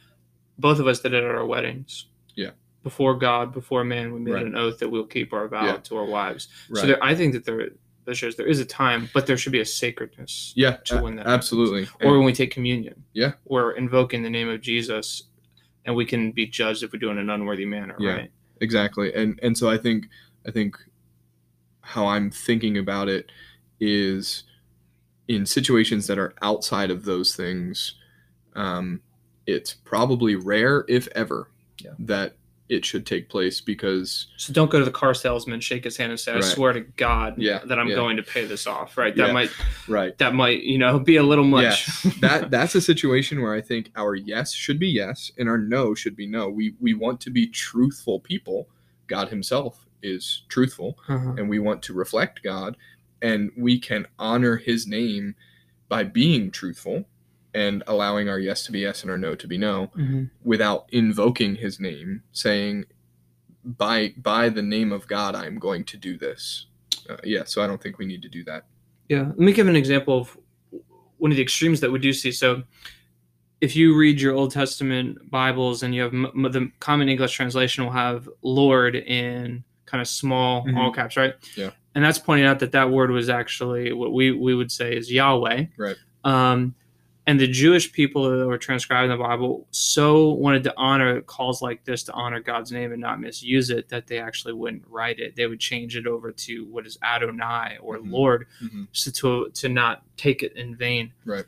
Both 0.58 0.78
of 0.80 0.86
us 0.86 1.00
did 1.00 1.14
it 1.14 1.22
at 1.22 1.30
our 1.30 1.46
weddings. 1.46 2.06
Yeah. 2.34 2.50
Before 2.82 3.14
God, 3.14 3.52
before 3.52 3.84
man, 3.84 4.12
we 4.12 4.20
made 4.20 4.32
Right. 4.32 4.46
an 4.46 4.56
oath 4.56 4.78
that 4.78 4.88
we'll 4.88 5.04
keep 5.06 5.32
our 5.32 5.46
vow 5.49 5.66
Yeah. 5.66 5.76
to 5.78 5.96
our 5.96 6.04
wives. 6.06 6.49
right. 6.70 6.80
So 6.80 6.87
there, 6.87 7.04
I 7.04 7.14
think 7.14 7.34
that 7.34 7.44
there, 7.44 7.70
that 8.06 8.14
shows 8.14 8.37
there 8.37 8.46
is 8.46 8.58
a 8.60 8.64
time, 8.64 9.08
but 9.12 9.26
there 9.26 9.37
should 9.37 9.52
be 9.52 9.60
a 9.60 9.64
sacredness. 9.66 10.52
yeah, 10.56 10.76
to 10.87 11.02
when 11.02 11.16
that 11.16 11.26
happens. 11.26 11.34
absolutely. 11.34 11.88
Or 12.02 12.16
when 12.16 12.25
we 12.25 12.32
take 12.32 12.50
communion. 12.50 13.04
Yeah. 13.12 13.32
We're 13.44 13.72
invoking 13.72 14.22
the 14.22 14.30
name 14.30 14.49
of 14.49 14.60
Jesus, 14.62 15.25
and 15.84 15.94
we 15.94 16.06
can 16.06 16.32
be 16.32 16.46
judged 16.46 16.82
if 16.82 16.92
we 16.92 16.99
do 16.99 17.08
it 17.08 17.12
in 17.12 17.18
an 17.18 17.30
unworthy 17.30 17.66
manner. 17.66 17.96
Yeah. 17.99 18.12
Right. 18.12 18.30
exactly 18.62 19.10
and 19.14 19.40
and 19.42 19.56
so 19.56 19.70
i 19.70 19.78
think 19.78 20.06
i 20.46 20.50
think 20.50 20.76
how 21.80 22.06
i'm 22.06 22.30
thinking 22.30 22.76
about 22.76 23.08
it 23.08 23.32
is 23.80 24.44
in 25.28 25.46
situations 25.46 26.06
that 26.08 26.18
are 26.18 26.34
outside 26.42 26.90
of 26.90 27.06
those 27.06 27.34
things 27.34 27.94
um, 28.54 29.00
it's 29.46 29.72
probably 29.72 30.34
rare 30.37 30.84
if 30.88 31.08
ever 31.14 31.49
Yeah. 31.82 31.92
that 32.00 32.37
it 32.70 32.84
should 32.84 33.04
take 33.04 33.28
place 33.28 33.60
because 33.60 34.28
So 34.36 34.52
don't 34.52 34.70
go 34.70 34.78
to 34.78 34.84
the 34.84 34.90
car 34.92 35.12
salesman, 35.12 35.60
shake 35.60 35.84
his 35.84 35.96
hand, 35.96 36.12
and 36.12 36.18
say, 36.20 36.32
"I 36.32 36.36
Right. 36.36 36.44
swear 36.44 36.72
to 36.72 36.80
God 36.80 37.34
Yeah, 37.36 37.58
that 37.66 37.78
I'm 37.78 37.88
yeah. 37.88 37.96
going 37.96 38.16
to 38.16 38.22
pay 38.22 38.44
this 38.46 38.66
off." 38.66 38.96
Right? 38.96 39.14
That 39.16 39.26
Yeah. 39.28 39.32
might 39.32 39.50
right 39.88 40.16
that 40.18 40.34
might 40.34 40.62
you 40.62 40.78
know 40.78 40.98
be 40.98 41.16
a 41.16 41.22
little 41.22 41.44
much. 41.44 42.02
that 42.20 42.50
that's 42.54 42.74
a 42.76 42.80
situation 42.80 43.42
where 43.42 43.54
i 43.54 43.60
think 43.60 43.90
our 43.96 44.14
yes 44.14 44.52
should 44.54 44.78
be 44.78 44.88
yes 44.88 45.32
and 45.38 45.48
our 45.48 45.58
no 45.58 45.94
should 45.94 46.14
be 46.16 46.26
no 46.26 46.48
we 46.48 46.74
we 46.80 46.94
want 46.94 47.20
to 47.22 47.30
be 47.30 47.46
truthful 47.48 48.20
people 48.20 48.68
god 49.08 49.28
himself 49.28 49.86
is 50.02 50.42
truthful 50.48 50.96
Uh-huh. 51.08 51.32
and 51.36 51.48
we 51.50 51.58
want 51.58 51.82
to 51.82 51.92
reflect 51.92 52.42
God, 52.42 52.76
and 53.20 53.50
we 53.56 53.78
can 53.78 54.06
honor 54.18 54.56
His 54.56 54.86
name 54.86 55.34
by 55.88 56.04
being 56.04 56.50
truthful 56.50 57.04
and 57.54 57.83
allowing 57.87 58.28
our 58.28 58.38
yes 58.38 58.64
to 58.66 58.73
be 58.73 58.80
yes 58.80 59.02
and 59.02 59.11
our 59.11 59.19
no 59.19 59.35
to 59.35 59.47
be 59.49 59.59
no, 59.59 59.90
Mhm. 59.97 60.30
without 60.42 60.87
invoking 60.92 61.57
His 61.57 61.80
name, 61.80 62.23
saying, 62.33 62.85
"By 63.64 64.14
by 64.16 64.49
the 64.49 64.62
name 64.62 64.92
of 64.92 65.07
God, 65.07 65.35
I 65.35 65.47
am 65.47 65.59
going 65.59 65.85
to 65.85 65.97
do 65.97 66.16
this." 66.16 66.66
Uh, 67.09 67.16
yeah, 67.25 67.45
so 67.45 67.62
I 67.62 67.66
don't 67.66 67.83
think 67.83 67.99
we 67.99 68.07
need 68.07 68.23
to 68.23 68.28
do 68.28 68.45
that. 68.45 68.66
Yeah. 69.09 69.23
Let 69.28 69.38
me 69.38 69.52
give 69.52 69.66
an 69.69 69.76
example 69.76 70.19
of 70.19 70.38
one 71.19 71.30
of 71.30 71.37
the 71.37 71.42
extremes 71.42 71.80
that 71.80 71.90
we 71.90 71.99
do 71.99 72.12
see. 72.12 72.30
So, 72.33 72.62
if 73.61 73.75
you 73.76 73.95
read 73.97 74.21
your 74.21 74.33
Old 74.35 74.52
Testament 74.52 75.30
Bibles 75.30 75.83
and 75.83 75.95
you 75.95 76.02
have 76.02 76.14
m- 76.14 76.30
the 76.50 76.71
Common 76.80 77.09
English 77.09 77.33
translation 77.35 77.85
will 77.85 77.90
have 77.92 78.28
Lord 78.42 78.95
in 78.97 79.64
kind 79.87 80.00
of 80.00 80.07
small 80.09 80.64
Mhm. 80.64 80.76
all 80.76 80.92
caps, 80.92 81.16
right? 81.16 81.35
Yeah. 81.57 81.71
And 81.95 82.04
that's 82.04 82.19
pointing 82.19 82.47
out 82.47 82.61
that 82.61 82.73
that 82.73 82.90
word 82.90 83.11
was 83.11 83.28
actually 83.28 83.92
what 83.92 84.12
we 84.12 84.30
we 84.30 84.54
would 84.54 84.71
say 84.71 84.97
is 84.97 85.11
Yahweh. 85.12 85.66
Right. 85.76 85.97
Um, 86.25 86.75
and 87.30 87.38
the 87.38 87.46
Jewish 87.46 87.92
people 87.92 88.37
that 88.37 88.44
were 88.46 88.58
transcribing 88.58 89.08
the 89.10 89.16
Bible 89.16 89.68
so 89.70 90.30
wanted 90.32 90.64
to 90.64 90.75
honor 90.76 91.20
calls 91.20 91.62
like 91.62 91.84
this 91.84 92.02
to 92.04 92.12
honor 92.12 92.40
God's 92.40 92.72
name 92.72 92.90
and 92.90 93.00
not 93.00 93.20
misuse 93.20 93.70
it 93.70 93.88
that 93.90 94.08
they 94.08 94.18
actually 94.18 94.52
wouldn't 94.52 94.82
write 94.88 95.20
it. 95.20 95.37
They 95.37 95.46
would 95.46 95.60
change 95.60 95.96
it 95.96 96.06
over 96.08 96.32
to 96.32 96.64
what 96.66 96.87
is 96.87 96.99
Adonai 97.04 97.78
or 97.80 97.99
Mhm. 97.99 98.10
Lord 98.10 98.46
Mhm. 98.62 98.88
so 98.90 99.10
to 99.12 99.50
to 99.52 99.68
not 99.68 100.02
take 100.16 100.42
it 100.42 100.54
in 100.56 100.75
vain. 100.75 101.12
Right. 101.25 101.44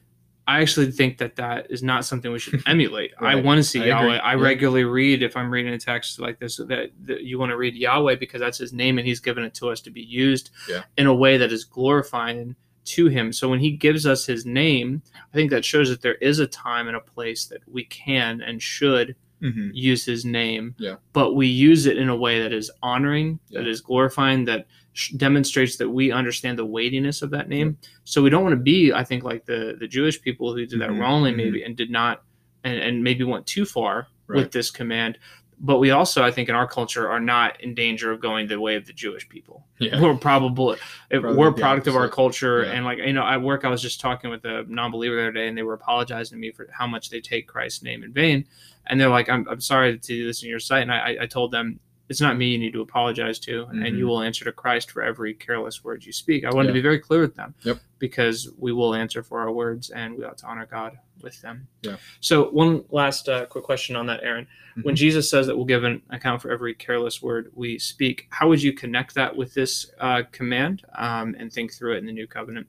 I 0.47 0.61
actually 0.61 0.91
think 0.93 1.19
that 1.19 1.37
that 1.37 1.69
is 1.71 1.83
not 1.83 2.05
something 2.05 2.31
we 2.33 2.39
should 2.39 2.63
emulate. 2.67 3.13
I 3.19 3.35
want 3.37 3.59
to 3.59 3.63
see 3.65 3.81
I 3.81 3.87
Yahweh. 3.87 4.05
agree. 4.05 4.19
I 4.19 4.35
Yeah. 4.37 4.41
regularly 4.43 4.85
read 4.85 5.23
if 5.23 5.37
I'm 5.37 5.51
reading 5.51 5.73
a 5.73 5.79
text 5.79 6.21
like 6.21 6.39
this 6.39 6.57
that, 6.59 6.91
that 7.07 7.23
you 7.23 7.39
want 7.41 7.51
to 7.51 7.57
read 7.57 7.75
Yahweh 7.75 8.17
because 8.17 8.41
that's 8.41 8.59
His 8.59 8.73
name 8.73 8.99
and 8.99 9.07
He's 9.07 9.21
given 9.21 9.43
it 9.45 9.55
to 9.55 9.69
us 9.71 9.81
to 9.83 9.91
be 9.91 10.03
used 10.03 10.51
Yeah. 10.69 10.83
in 10.97 11.07
a 11.07 11.15
way 11.15 11.39
that 11.39 11.51
is 11.53 11.65
glorifying 11.65 12.55
to 12.85 13.07
Him. 13.09 13.33
So 13.33 13.49
when 13.49 13.61
He 13.61 13.71
gives 13.73 14.07
us 14.07 14.27
His 14.27 14.45
name, 14.47 15.03
I 15.15 15.37
think 15.37 15.51
that 15.51 15.65
shows 15.65 15.89
that 15.91 16.03
there 16.03 16.17
is 16.17 16.39
a 16.39 16.47
time 16.47 16.89
and 16.89 16.97
a 16.97 17.01
place 17.01 17.47
that 17.47 17.63
we 17.71 17.85
can 17.85 18.41
and 18.41 18.61
should 18.63 19.15
Mhm. 19.43 19.71
use 19.75 20.05
his 20.05 20.25
name 20.25 20.77
Yeah. 20.79 20.97
but 21.13 21.35
we 21.35 21.49
use 21.49 21.87
it 21.87 21.99
in 21.99 22.09
a 22.09 22.15
way 22.17 22.41
that 22.41 22.53
is 22.53 22.71
honoring 22.81 23.41
that 23.51 23.65
Yeah. 23.65 23.71
is 23.71 23.81
glorifying 23.81 24.45
that 24.45 24.69
sh- 24.93 25.11
demonstrates 25.17 25.79
that 25.79 25.89
we 25.89 26.13
understand 26.13 26.61
the 26.61 26.65
weightiness 26.65 27.23
of 27.23 27.31
that 27.31 27.49
name 27.49 27.77
so 28.05 28.23
we 28.23 28.31
don't 28.31 28.45
want 28.45 28.53
to 28.53 28.63
be 28.63 28.93
i 28.93 29.03
think 29.03 29.25
like 29.25 29.45
the 29.45 29.75
the 29.81 29.89
jewish 29.89 30.23
people 30.23 30.55
who 30.55 30.65
did 30.65 30.79
that 30.79 30.91
Mhm, 30.91 31.01
wrongly 31.01 31.33
mhm. 31.33 31.37
maybe 31.39 31.65
and 31.65 31.77
did 31.77 31.91
not 31.91 32.23
and, 32.63 32.79
and 32.79 33.03
maybe 33.03 33.25
went 33.25 33.45
too 33.49 33.65
far 33.65 34.07
Right. 34.29 34.37
with 34.37 34.53
this 34.53 34.71
command 34.71 35.19
but 35.65 35.79
we 35.79 35.91
also 35.91 36.23
i 36.25 36.31
think 36.31 36.49
in 36.49 36.55
our 36.55 36.67
culture 36.67 37.09
are 37.09 37.21
not 37.21 37.59
in 37.63 37.75
danger 37.75 38.11
of 38.11 38.21
going 38.21 38.47
the 38.49 38.61
way 38.61 38.75
of 38.75 38.85
the 38.85 38.93
jewish 38.93 39.27
people 39.29 39.65
Yeah. 39.79 40.01
we're 40.03 40.17
probably 40.17 40.77
Probably 41.11 41.35
we're 41.37 41.49
a 41.49 41.55
product 41.55 41.87
of 41.87 41.97
our 41.97 42.09
culture 42.09 42.65
Yeah. 42.65 42.73
and 42.73 42.85
like 42.85 42.99
you 42.99 43.13
know 43.13 43.25
at 43.25 43.41
work 43.41 43.65
i 43.65 43.69
was 43.69 43.81
just 43.81 44.01
talking 44.01 44.29
with 44.29 44.45
a 44.45 44.65
non-believer 44.69 45.15
the 45.17 45.23
other 45.23 45.33
day 45.33 45.49
and 45.49 45.57
they 45.57 45.63
were 45.63 45.75
apologizing 45.75 46.37
to 46.37 46.41
me 46.41 46.51
for 46.51 46.69
how 46.73 46.87
much 46.87 47.09
they 47.11 47.21
take 47.21 47.47
christ's 47.47 47.83
name 47.83 48.03
in 48.03 48.13
vain 48.13 48.45
and 48.87 49.01
they're 49.01 49.09
like 49.09 49.29
i'm, 49.29 49.47
I'm 49.49 49.61
sorry 49.61 49.93
to 49.93 49.99
do 49.99 50.27
this 50.27 50.43
in 50.43 50.49
your 50.49 50.61
sight 50.61 50.83
and 50.83 50.93
I, 50.93 51.17
I 51.23 51.27
told 51.27 51.53
them 51.53 51.79
it's 52.13 52.21
not 52.21 52.37
me 52.37 52.47
you 52.49 52.59
need 52.59 52.75
to 52.75 52.83
apologize 52.83 53.39
to 53.39 53.65
and 53.71 53.81
Mhm. 53.83 53.97
you 53.97 54.07
will 54.07 54.21
answer 54.21 54.45
to 54.45 54.53
christ 54.53 54.91
for 54.91 55.03
every 55.03 55.33
careless 55.33 55.83
word 55.83 56.05
you 56.05 56.13
speak 56.13 56.45
i 56.45 56.51
wanted 56.53 56.69
to 56.69 56.75
be 56.75 56.81
very 56.83 56.99
clear 56.99 57.23
with 57.23 57.35
them 57.35 57.55
Yep. 57.63 57.79
because 57.99 58.53
we 58.59 58.71
will 58.71 58.95
answer 58.95 59.23
for 59.23 59.41
our 59.41 59.51
words 59.51 59.89
and 59.91 60.15
we 60.19 60.25
ought 60.25 60.37
to 60.39 60.47
honor 60.47 60.67
god 60.67 60.99
with 61.23 61.41
them 61.41 61.67
Yeah. 61.83 61.97
so 62.21 62.51
one 62.51 62.85
last 62.91 63.29
uh, 63.31 63.47
quick 63.47 63.65
question 63.65 63.97
on 63.97 64.05
that 64.07 64.23
aaron 64.23 64.47
when 64.83 64.95
Mhm. 64.95 64.99
jesus 64.99 65.31
says 65.31 65.47
that 65.47 65.57
we'll 65.57 65.65
give 65.75 65.85
an 65.85 66.03
account 66.11 66.43
for 66.43 66.51
every 66.51 66.75
careless 66.75 67.23
word 67.23 67.51
we 67.55 67.79
speak 67.79 68.27
how 68.31 68.47
would 68.51 68.63
you 68.63 68.75
connect 68.75 69.15
that 69.15 69.35
with 69.35 69.55
this 69.55 69.91
uh, 69.99 70.23
command 70.33 70.83
um, 70.95 71.35
and 71.39 71.51
think 71.51 71.73
through 71.73 71.95
it 71.95 71.99
in 71.99 72.07
the 72.07 72.13
new 72.13 72.27
covenant 72.27 72.67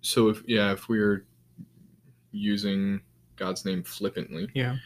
So 0.00 0.28
if 0.30 0.42
yeah, 0.46 0.72
if 0.72 0.88
we're 0.88 1.24
using 2.30 3.00
God's 3.36 3.64
name 3.64 3.82
flippantly, 3.82 4.48
Yeah. 4.54 4.76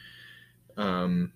um, 0.76 1.33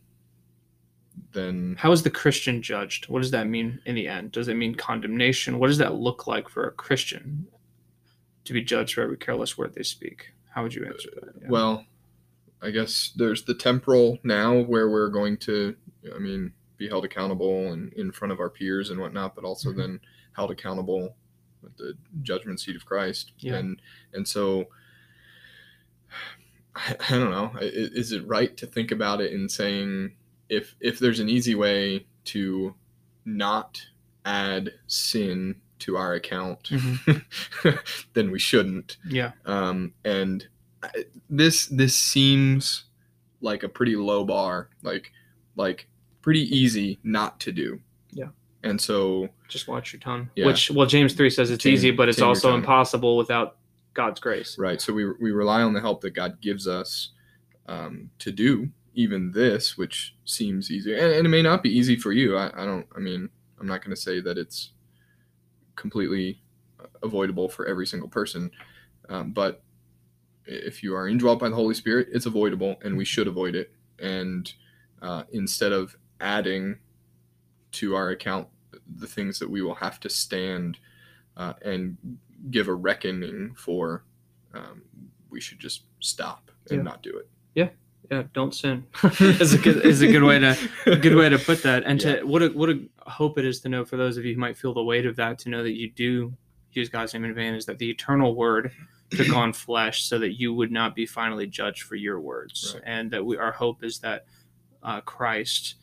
then 1.32 1.76
How 1.78 1.92
is 1.92 2.02
the 2.02 2.10
Christian 2.10 2.62
judged? 2.62 3.08
What 3.08 3.20
does 3.22 3.30
that 3.32 3.46
mean 3.46 3.80
in 3.86 3.94
the 3.94 4.08
end? 4.08 4.32
Does 4.32 4.48
it 4.48 4.54
mean 4.56 4.74
condemnation? 4.74 5.58
What 5.58 5.68
does 5.68 5.78
that 5.78 5.94
look 5.94 6.26
like 6.26 6.48
for 6.48 6.66
a 6.66 6.72
Christian 6.72 7.46
to 8.44 8.52
be 8.52 8.62
judged 8.62 8.94
for 8.94 9.02
every 9.02 9.16
careless 9.16 9.56
word 9.56 9.74
they 9.74 9.82
speak? 9.82 10.32
How 10.54 10.62
would 10.62 10.74
you 10.74 10.84
answer 10.84 11.08
that? 11.20 11.32
Yeah. 11.40 11.48
Well, 11.48 11.86
I 12.60 12.70
guess 12.70 13.12
there's 13.16 13.44
the 13.44 13.54
temporal 13.54 14.18
now 14.22 14.60
where 14.60 14.88
we're 14.90 15.08
going 15.08 15.36
to, 15.38 15.74
I 16.14 16.18
mean, 16.18 16.52
be 16.76 16.88
held 16.88 17.04
accountable 17.04 17.72
and 17.72 17.92
in 17.94 18.12
front 18.12 18.32
of 18.32 18.40
our 18.40 18.50
peers 18.50 18.90
and 18.90 19.00
whatnot, 19.00 19.34
but 19.34 19.44
also 19.44 19.70
Mhm. 19.70 19.76
then 19.76 20.00
held 20.32 20.50
accountable 20.50 21.16
at 21.64 21.76
the 21.76 21.94
judgment 22.22 22.60
seat 22.60 22.76
of 22.76 22.84
Christ. 22.84 23.32
Yeah. 23.38 23.54
And 23.56 23.80
and 24.12 24.26
so 24.28 24.66
I, 26.74 26.96
I 27.08 27.18
don't 27.18 27.30
know. 27.30 27.52
Is 27.60 28.12
it 28.12 28.26
right 28.26 28.56
to 28.56 28.66
think 28.66 28.90
about 28.92 29.20
it 29.20 29.32
in 29.32 29.48
saying 29.48 30.14
if 30.48 30.74
if 30.80 30.98
there's 30.98 31.20
an 31.20 31.28
easy 31.28 31.54
way 31.54 32.06
to 32.26 32.74
not 33.24 33.80
add 34.24 34.70
sin 34.86 35.56
to 35.80 35.96
our 35.96 36.14
account, 36.14 36.62
Mhm. 36.70 38.04
then 38.14 38.30
we 38.30 38.38
shouldn't 38.38 38.96
yeah. 39.08 39.32
um, 39.46 39.92
and 40.04 40.46
I- 40.82 41.04
this 41.28 41.66
this 41.66 41.96
seems 41.96 42.84
like 43.40 43.62
a 43.64 43.68
pretty 43.68 43.96
low 43.96 44.24
bar 44.24 44.68
like 44.82 45.10
like 45.56 45.88
pretty 46.22 46.42
easy 46.56 46.98
not 47.02 47.40
to 47.40 47.50
do 47.52 47.80
Yeah. 48.12 48.28
and 48.62 48.80
so 48.80 49.28
Just 49.48 49.66
watch 49.66 49.92
your 49.92 49.98
tongue. 50.00 50.30
Yeah. 50.36 50.46
Which, 50.46 50.70
well, 50.70 50.86
James 50.86 51.14
3 51.14 51.28
says 51.30 51.50
it's 51.50 51.64
Tame- 51.64 51.74
easy, 51.74 51.90
but 51.90 52.08
it's 52.08 52.20
also 52.22 52.54
impossible 52.54 53.16
without 53.16 53.56
God's 53.94 54.20
grace. 54.20 54.56
right 54.58 54.80
so 54.80 54.92
we, 54.92 55.04
we 55.20 55.32
rely 55.32 55.62
on 55.62 55.72
the 55.74 55.80
help 55.80 56.00
that 56.02 56.10
god 56.12 56.40
gives 56.40 56.66
us 56.68 57.10
um, 57.66 58.10
to 58.20 58.30
do 58.32 58.68
even 58.94 59.30
this 59.32 59.76
which 59.78 60.14
seems 60.24 60.70
easier 60.70 60.96
and, 60.96 61.12
and 61.12 61.26
it 61.26 61.30
may 61.30 61.42
not 61.42 61.62
be 61.62 61.70
easy 61.70 61.96
for 61.96 62.12
you. 62.12 62.36
I, 62.36 62.50
I 62.54 62.64
don't 62.66 62.86
i 62.96 63.00
mean 63.00 63.28
i'm 63.60 63.66
not 63.66 63.82
going 63.82 63.94
to 63.94 64.00
say 64.00 64.20
that 64.20 64.38
it's 64.38 64.72
completely 65.76 66.40
avoidable 67.02 67.48
for 67.48 67.66
every 67.66 67.86
single 67.86 68.08
person 68.08 68.50
um, 69.08 69.32
but 69.32 69.62
if 70.46 70.82
you 70.82 70.94
are 70.94 71.08
indwelt 71.08 71.38
by 71.38 71.48
the 71.48 71.54
holy 71.54 71.74
spirit 71.74 72.08
it's 72.12 72.26
avoidable 72.26 72.76
and 72.82 72.96
we 72.96 73.04
should 73.04 73.28
avoid 73.28 73.54
it. 73.54 73.72
And 73.98 74.52
uh, 75.00 75.22
instead 75.32 75.72
of 75.72 75.96
adding 76.20 76.78
to 77.72 77.94
our 77.94 78.10
account 78.10 78.48
the 78.96 79.06
things 79.06 79.38
that 79.38 79.48
we 79.48 79.62
will 79.62 79.76
have 79.76 80.00
to 80.00 80.08
stand 80.10 80.78
uh, 81.36 81.54
and 81.64 81.96
give 82.50 82.68
a 82.68 82.74
reckoning 82.74 83.54
for 83.56 84.04
um, 84.54 84.82
we 85.30 85.40
should 85.40 85.58
just 85.60 85.84
stop 86.00 86.50
and 86.70 86.78
Yeah. 86.78 86.82
not 86.82 87.02
do 87.02 87.16
it. 87.16 87.28
Yeah, 87.54 87.70
don't 88.34 88.54
sin. 88.54 88.86
is 89.20 89.54
a 89.54 89.58
good 89.58 89.84
is 89.86 90.02
a 90.02 90.06
good 90.06 90.22
way 90.22 90.38
to 90.38 90.56
a 90.86 90.96
good 91.04 91.14
way 91.14 91.28
to 91.28 91.38
put 91.38 91.62
that. 91.62 91.84
And 91.84 92.02
Yeah. 92.02 92.16
to 92.16 92.24
what 92.24 92.42
a 92.42 92.48
what 92.48 92.68
a 92.70 92.80
hope 93.10 93.38
it 93.38 93.44
is 93.44 93.60
to 93.60 93.68
know 93.68 93.84
for 93.84 93.96
those 93.96 94.16
of 94.16 94.24
you 94.24 94.34
who 94.34 94.40
might 94.40 94.56
feel 94.56 94.74
the 94.74 94.82
weight 94.84 95.06
of 95.06 95.16
that 95.16 95.38
to 95.40 95.48
know 95.48 95.62
that 95.62 95.72
you 95.78 95.90
do 95.90 96.34
use 96.72 96.88
God's 96.88 97.14
name 97.14 97.24
in 97.24 97.34
vain 97.34 97.54
is 97.54 97.66
that 97.66 97.78
the 97.78 97.90
eternal 97.90 98.34
word 98.34 98.72
took 99.10 99.34
on 99.34 99.52
flesh 99.66 100.04
so 100.04 100.18
that 100.18 100.38
you 100.38 100.52
would 100.54 100.72
not 100.72 100.94
be 100.94 101.06
finally 101.06 101.46
judged 101.46 101.82
for 101.82 101.96
your 101.96 102.20
words. 102.20 102.72
Right. 102.74 102.82
And 102.86 103.10
that 103.12 103.24
we 103.24 103.36
our 103.36 103.52
hope 103.52 103.82
is 103.84 103.98
that 104.00 104.24
uh, 104.82 105.00
Christ 105.02 105.76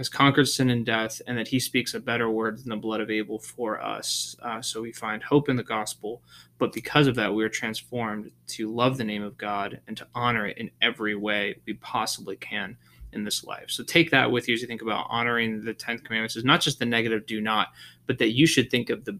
has 0.00 0.08
conquered 0.08 0.48
sin 0.48 0.70
and 0.70 0.86
death, 0.86 1.20
and 1.26 1.36
that 1.36 1.48
He 1.48 1.60
speaks 1.60 1.92
a 1.92 2.00
better 2.00 2.30
word 2.30 2.56
than 2.58 2.70
the 2.70 2.76
blood 2.76 3.02
of 3.02 3.10
Abel 3.10 3.38
for 3.38 3.78
us. 3.82 4.34
Uh, 4.42 4.62
so 4.62 4.80
we 4.80 4.92
find 4.92 5.22
hope 5.22 5.50
in 5.50 5.56
the 5.56 5.62
gospel, 5.62 6.22
but 6.56 6.72
because 6.72 7.06
of 7.06 7.14
that, 7.16 7.34
we 7.34 7.44
are 7.44 7.50
transformed 7.50 8.30
to 8.46 8.72
love 8.72 8.96
the 8.96 9.04
name 9.04 9.22
of 9.22 9.36
God 9.36 9.78
and 9.86 9.96
to 9.98 10.06
honor 10.14 10.46
it 10.46 10.56
in 10.56 10.70
every 10.80 11.14
way 11.16 11.56
we 11.66 11.74
possibly 11.74 12.36
can 12.36 12.78
in 13.12 13.24
this 13.24 13.44
life. 13.44 13.66
So 13.68 13.84
take 13.84 14.10
that 14.12 14.30
with 14.30 14.48
you 14.48 14.54
as 14.54 14.62
you 14.62 14.66
think 14.66 14.80
about 14.80 15.06
honoring 15.10 15.62
the 15.62 15.74
Tenth 15.74 16.02
Commandments. 16.02 16.34
Is 16.36 16.44
not 16.44 16.62
just 16.62 16.78
the 16.78 16.86
negative 16.86 17.26
"do 17.26 17.42
not," 17.42 17.68
but 18.06 18.16
that 18.20 18.30
you 18.32 18.46
should 18.46 18.70
think 18.70 18.88
of 18.88 19.04
the 19.04 19.18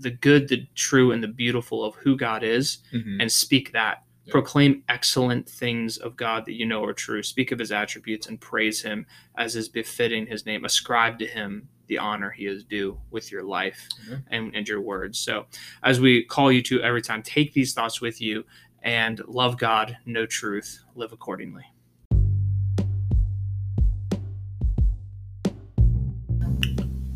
the 0.00 0.10
good, 0.10 0.46
the 0.46 0.64
true, 0.76 1.10
and 1.10 1.24
the 1.24 1.28
beautiful 1.28 1.82
of 1.84 1.94
who 1.96 2.16
God 2.16 2.44
is, 2.44 2.78
Mhm. 2.92 3.16
and 3.20 3.32
speak 3.32 3.72
that. 3.72 4.04
Yeah. 4.28 4.32
Proclaim 4.32 4.82
excellent 4.90 5.48
things 5.48 5.96
of 5.96 6.14
God 6.16 6.44
that 6.46 6.52
you 6.52 6.66
know 6.66 6.84
are 6.84 6.92
true. 6.92 7.22
Speak 7.22 7.50
of 7.50 7.58
His 7.58 7.72
attributes 7.72 8.26
and 8.26 8.38
praise 8.40 8.82
Him 8.82 9.06
as 9.38 9.56
is 9.56 9.68
befitting 9.70 10.26
His 10.26 10.44
name. 10.44 10.64
Ascribe 10.66 11.18
to 11.20 11.26
Him 11.26 11.66
the 11.86 11.96
honor 11.98 12.30
He 12.30 12.44
is 12.46 12.62
due 12.62 13.00
with 13.10 13.32
your 13.32 13.42
life 13.42 13.88
Yeah. 14.08 14.18
and, 14.30 14.54
and 14.54 14.68
your 14.68 14.82
words. 14.82 15.18
So, 15.18 15.46
as 15.82 15.98
we 16.00 16.24
call 16.24 16.52
you 16.52 16.62
to 16.64 16.82
every 16.82 17.00
time, 17.00 17.22
take 17.22 17.54
these 17.54 17.72
thoughts 17.72 18.02
with 18.02 18.20
you 18.20 18.44
and 18.82 19.20
love 19.26 19.56
God, 19.56 19.96
know 20.04 20.26
truth, 20.26 20.84
live 20.94 21.12
accordingly. 21.12 21.64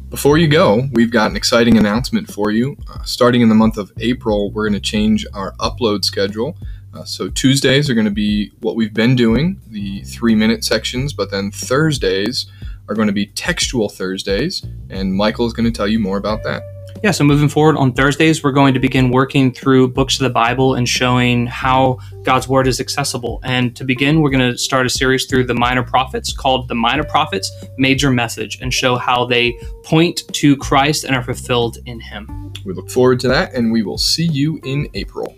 Before 0.08 0.36
you 0.36 0.46
go, 0.46 0.88
we've 0.92 1.10
got 1.10 1.30
an 1.30 1.36
exciting 1.36 1.78
announcement 1.78 2.30
for 2.30 2.50
you. 2.50 2.76
Uh, 2.88 3.02
starting 3.02 3.40
in 3.40 3.48
the 3.48 3.54
month 3.54 3.78
of 3.78 3.90
April, 3.98 4.50
we're 4.52 4.68
going 4.68 4.80
to 4.80 4.80
change 4.80 5.26
our 5.32 5.54
upload 5.56 6.04
schedule. 6.04 6.56
Uh, 6.94 7.04
so 7.04 7.28
Tuesdays 7.28 7.88
are 7.88 7.94
going 7.94 8.04
to 8.06 8.10
be 8.10 8.52
what 8.60 8.76
we've 8.76 8.92
been 8.92 9.16
doing, 9.16 9.60
the 9.68 10.02
three 10.02 10.34
minute 10.34 10.62
sections, 10.64 11.12
but 11.12 11.30
then 11.30 11.50
Thursdays 11.50 12.46
are 12.88 12.94
going 12.94 13.06
to 13.06 13.12
be 13.12 13.26
textual 13.26 13.88
Thursdays, 13.88 14.64
and 14.90 15.14
Michael 15.14 15.46
is 15.46 15.52
going 15.52 15.64
to 15.64 15.76
tell 15.76 15.88
you 15.88 15.98
more 15.98 16.18
about 16.18 16.42
that. 16.42 16.62
Yeah, 17.02 17.10
so 17.10 17.24
moving 17.24 17.48
forward 17.48 17.76
on 17.76 17.94
Thursdays, 17.94 18.44
we're 18.44 18.52
going 18.52 18.74
to 18.74 18.80
begin 18.80 19.10
working 19.10 19.52
through 19.52 19.88
books 19.88 20.20
of 20.20 20.24
the 20.24 20.30
Bible 20.30 20.74
and 20.74 20.88
showing 20.88 21.48
how 21.48 21.98
God's 22.22 22.46
Word 22.46 22.68
is 22.68 22.78
accessible. 22.78 23.40
And 23.42 23.74
to 23.74 23.84
begin, 23.84 24.20
we're 24.20 24.30
going 24.30 24.52
to 24.52 24.56
start 24.56 24.86
a 24.86 24.90
series 24.90 25.26
through 25.26 25.46
the 25.46 25.54
Minor 25.54 25.82
Prophets 25.82 26.32
called 26.32 26.68
The 26.68 26.76
Minor 26.76 27.02
Prophets 27.02 27.50
Major 27.76 28.12
Message 28.12 28.60
and 28.60 28.72
show 28.72 28.96
how 28.96 29.24
they 29.24 29.58
point 29.82 30.22
to 30.32 30.56
Christ 30.56 31.02
and 31.02 31.16
are 31.16 31.24
fulfilled 31.24 31.78
in 31.86 31.98
Him. 31.98 32.52
We 32.64 32.72
look 32.72 32.88
forward 32.88 33.18
to 33.20 33.28
that, 33.28 33.52
and 33.54 33.72
we 33.72 33.82
will 33.82 33.98
see 33.98 34.26
you 34.26 34.60
in 34.62 34.88
April. 34.94 35.34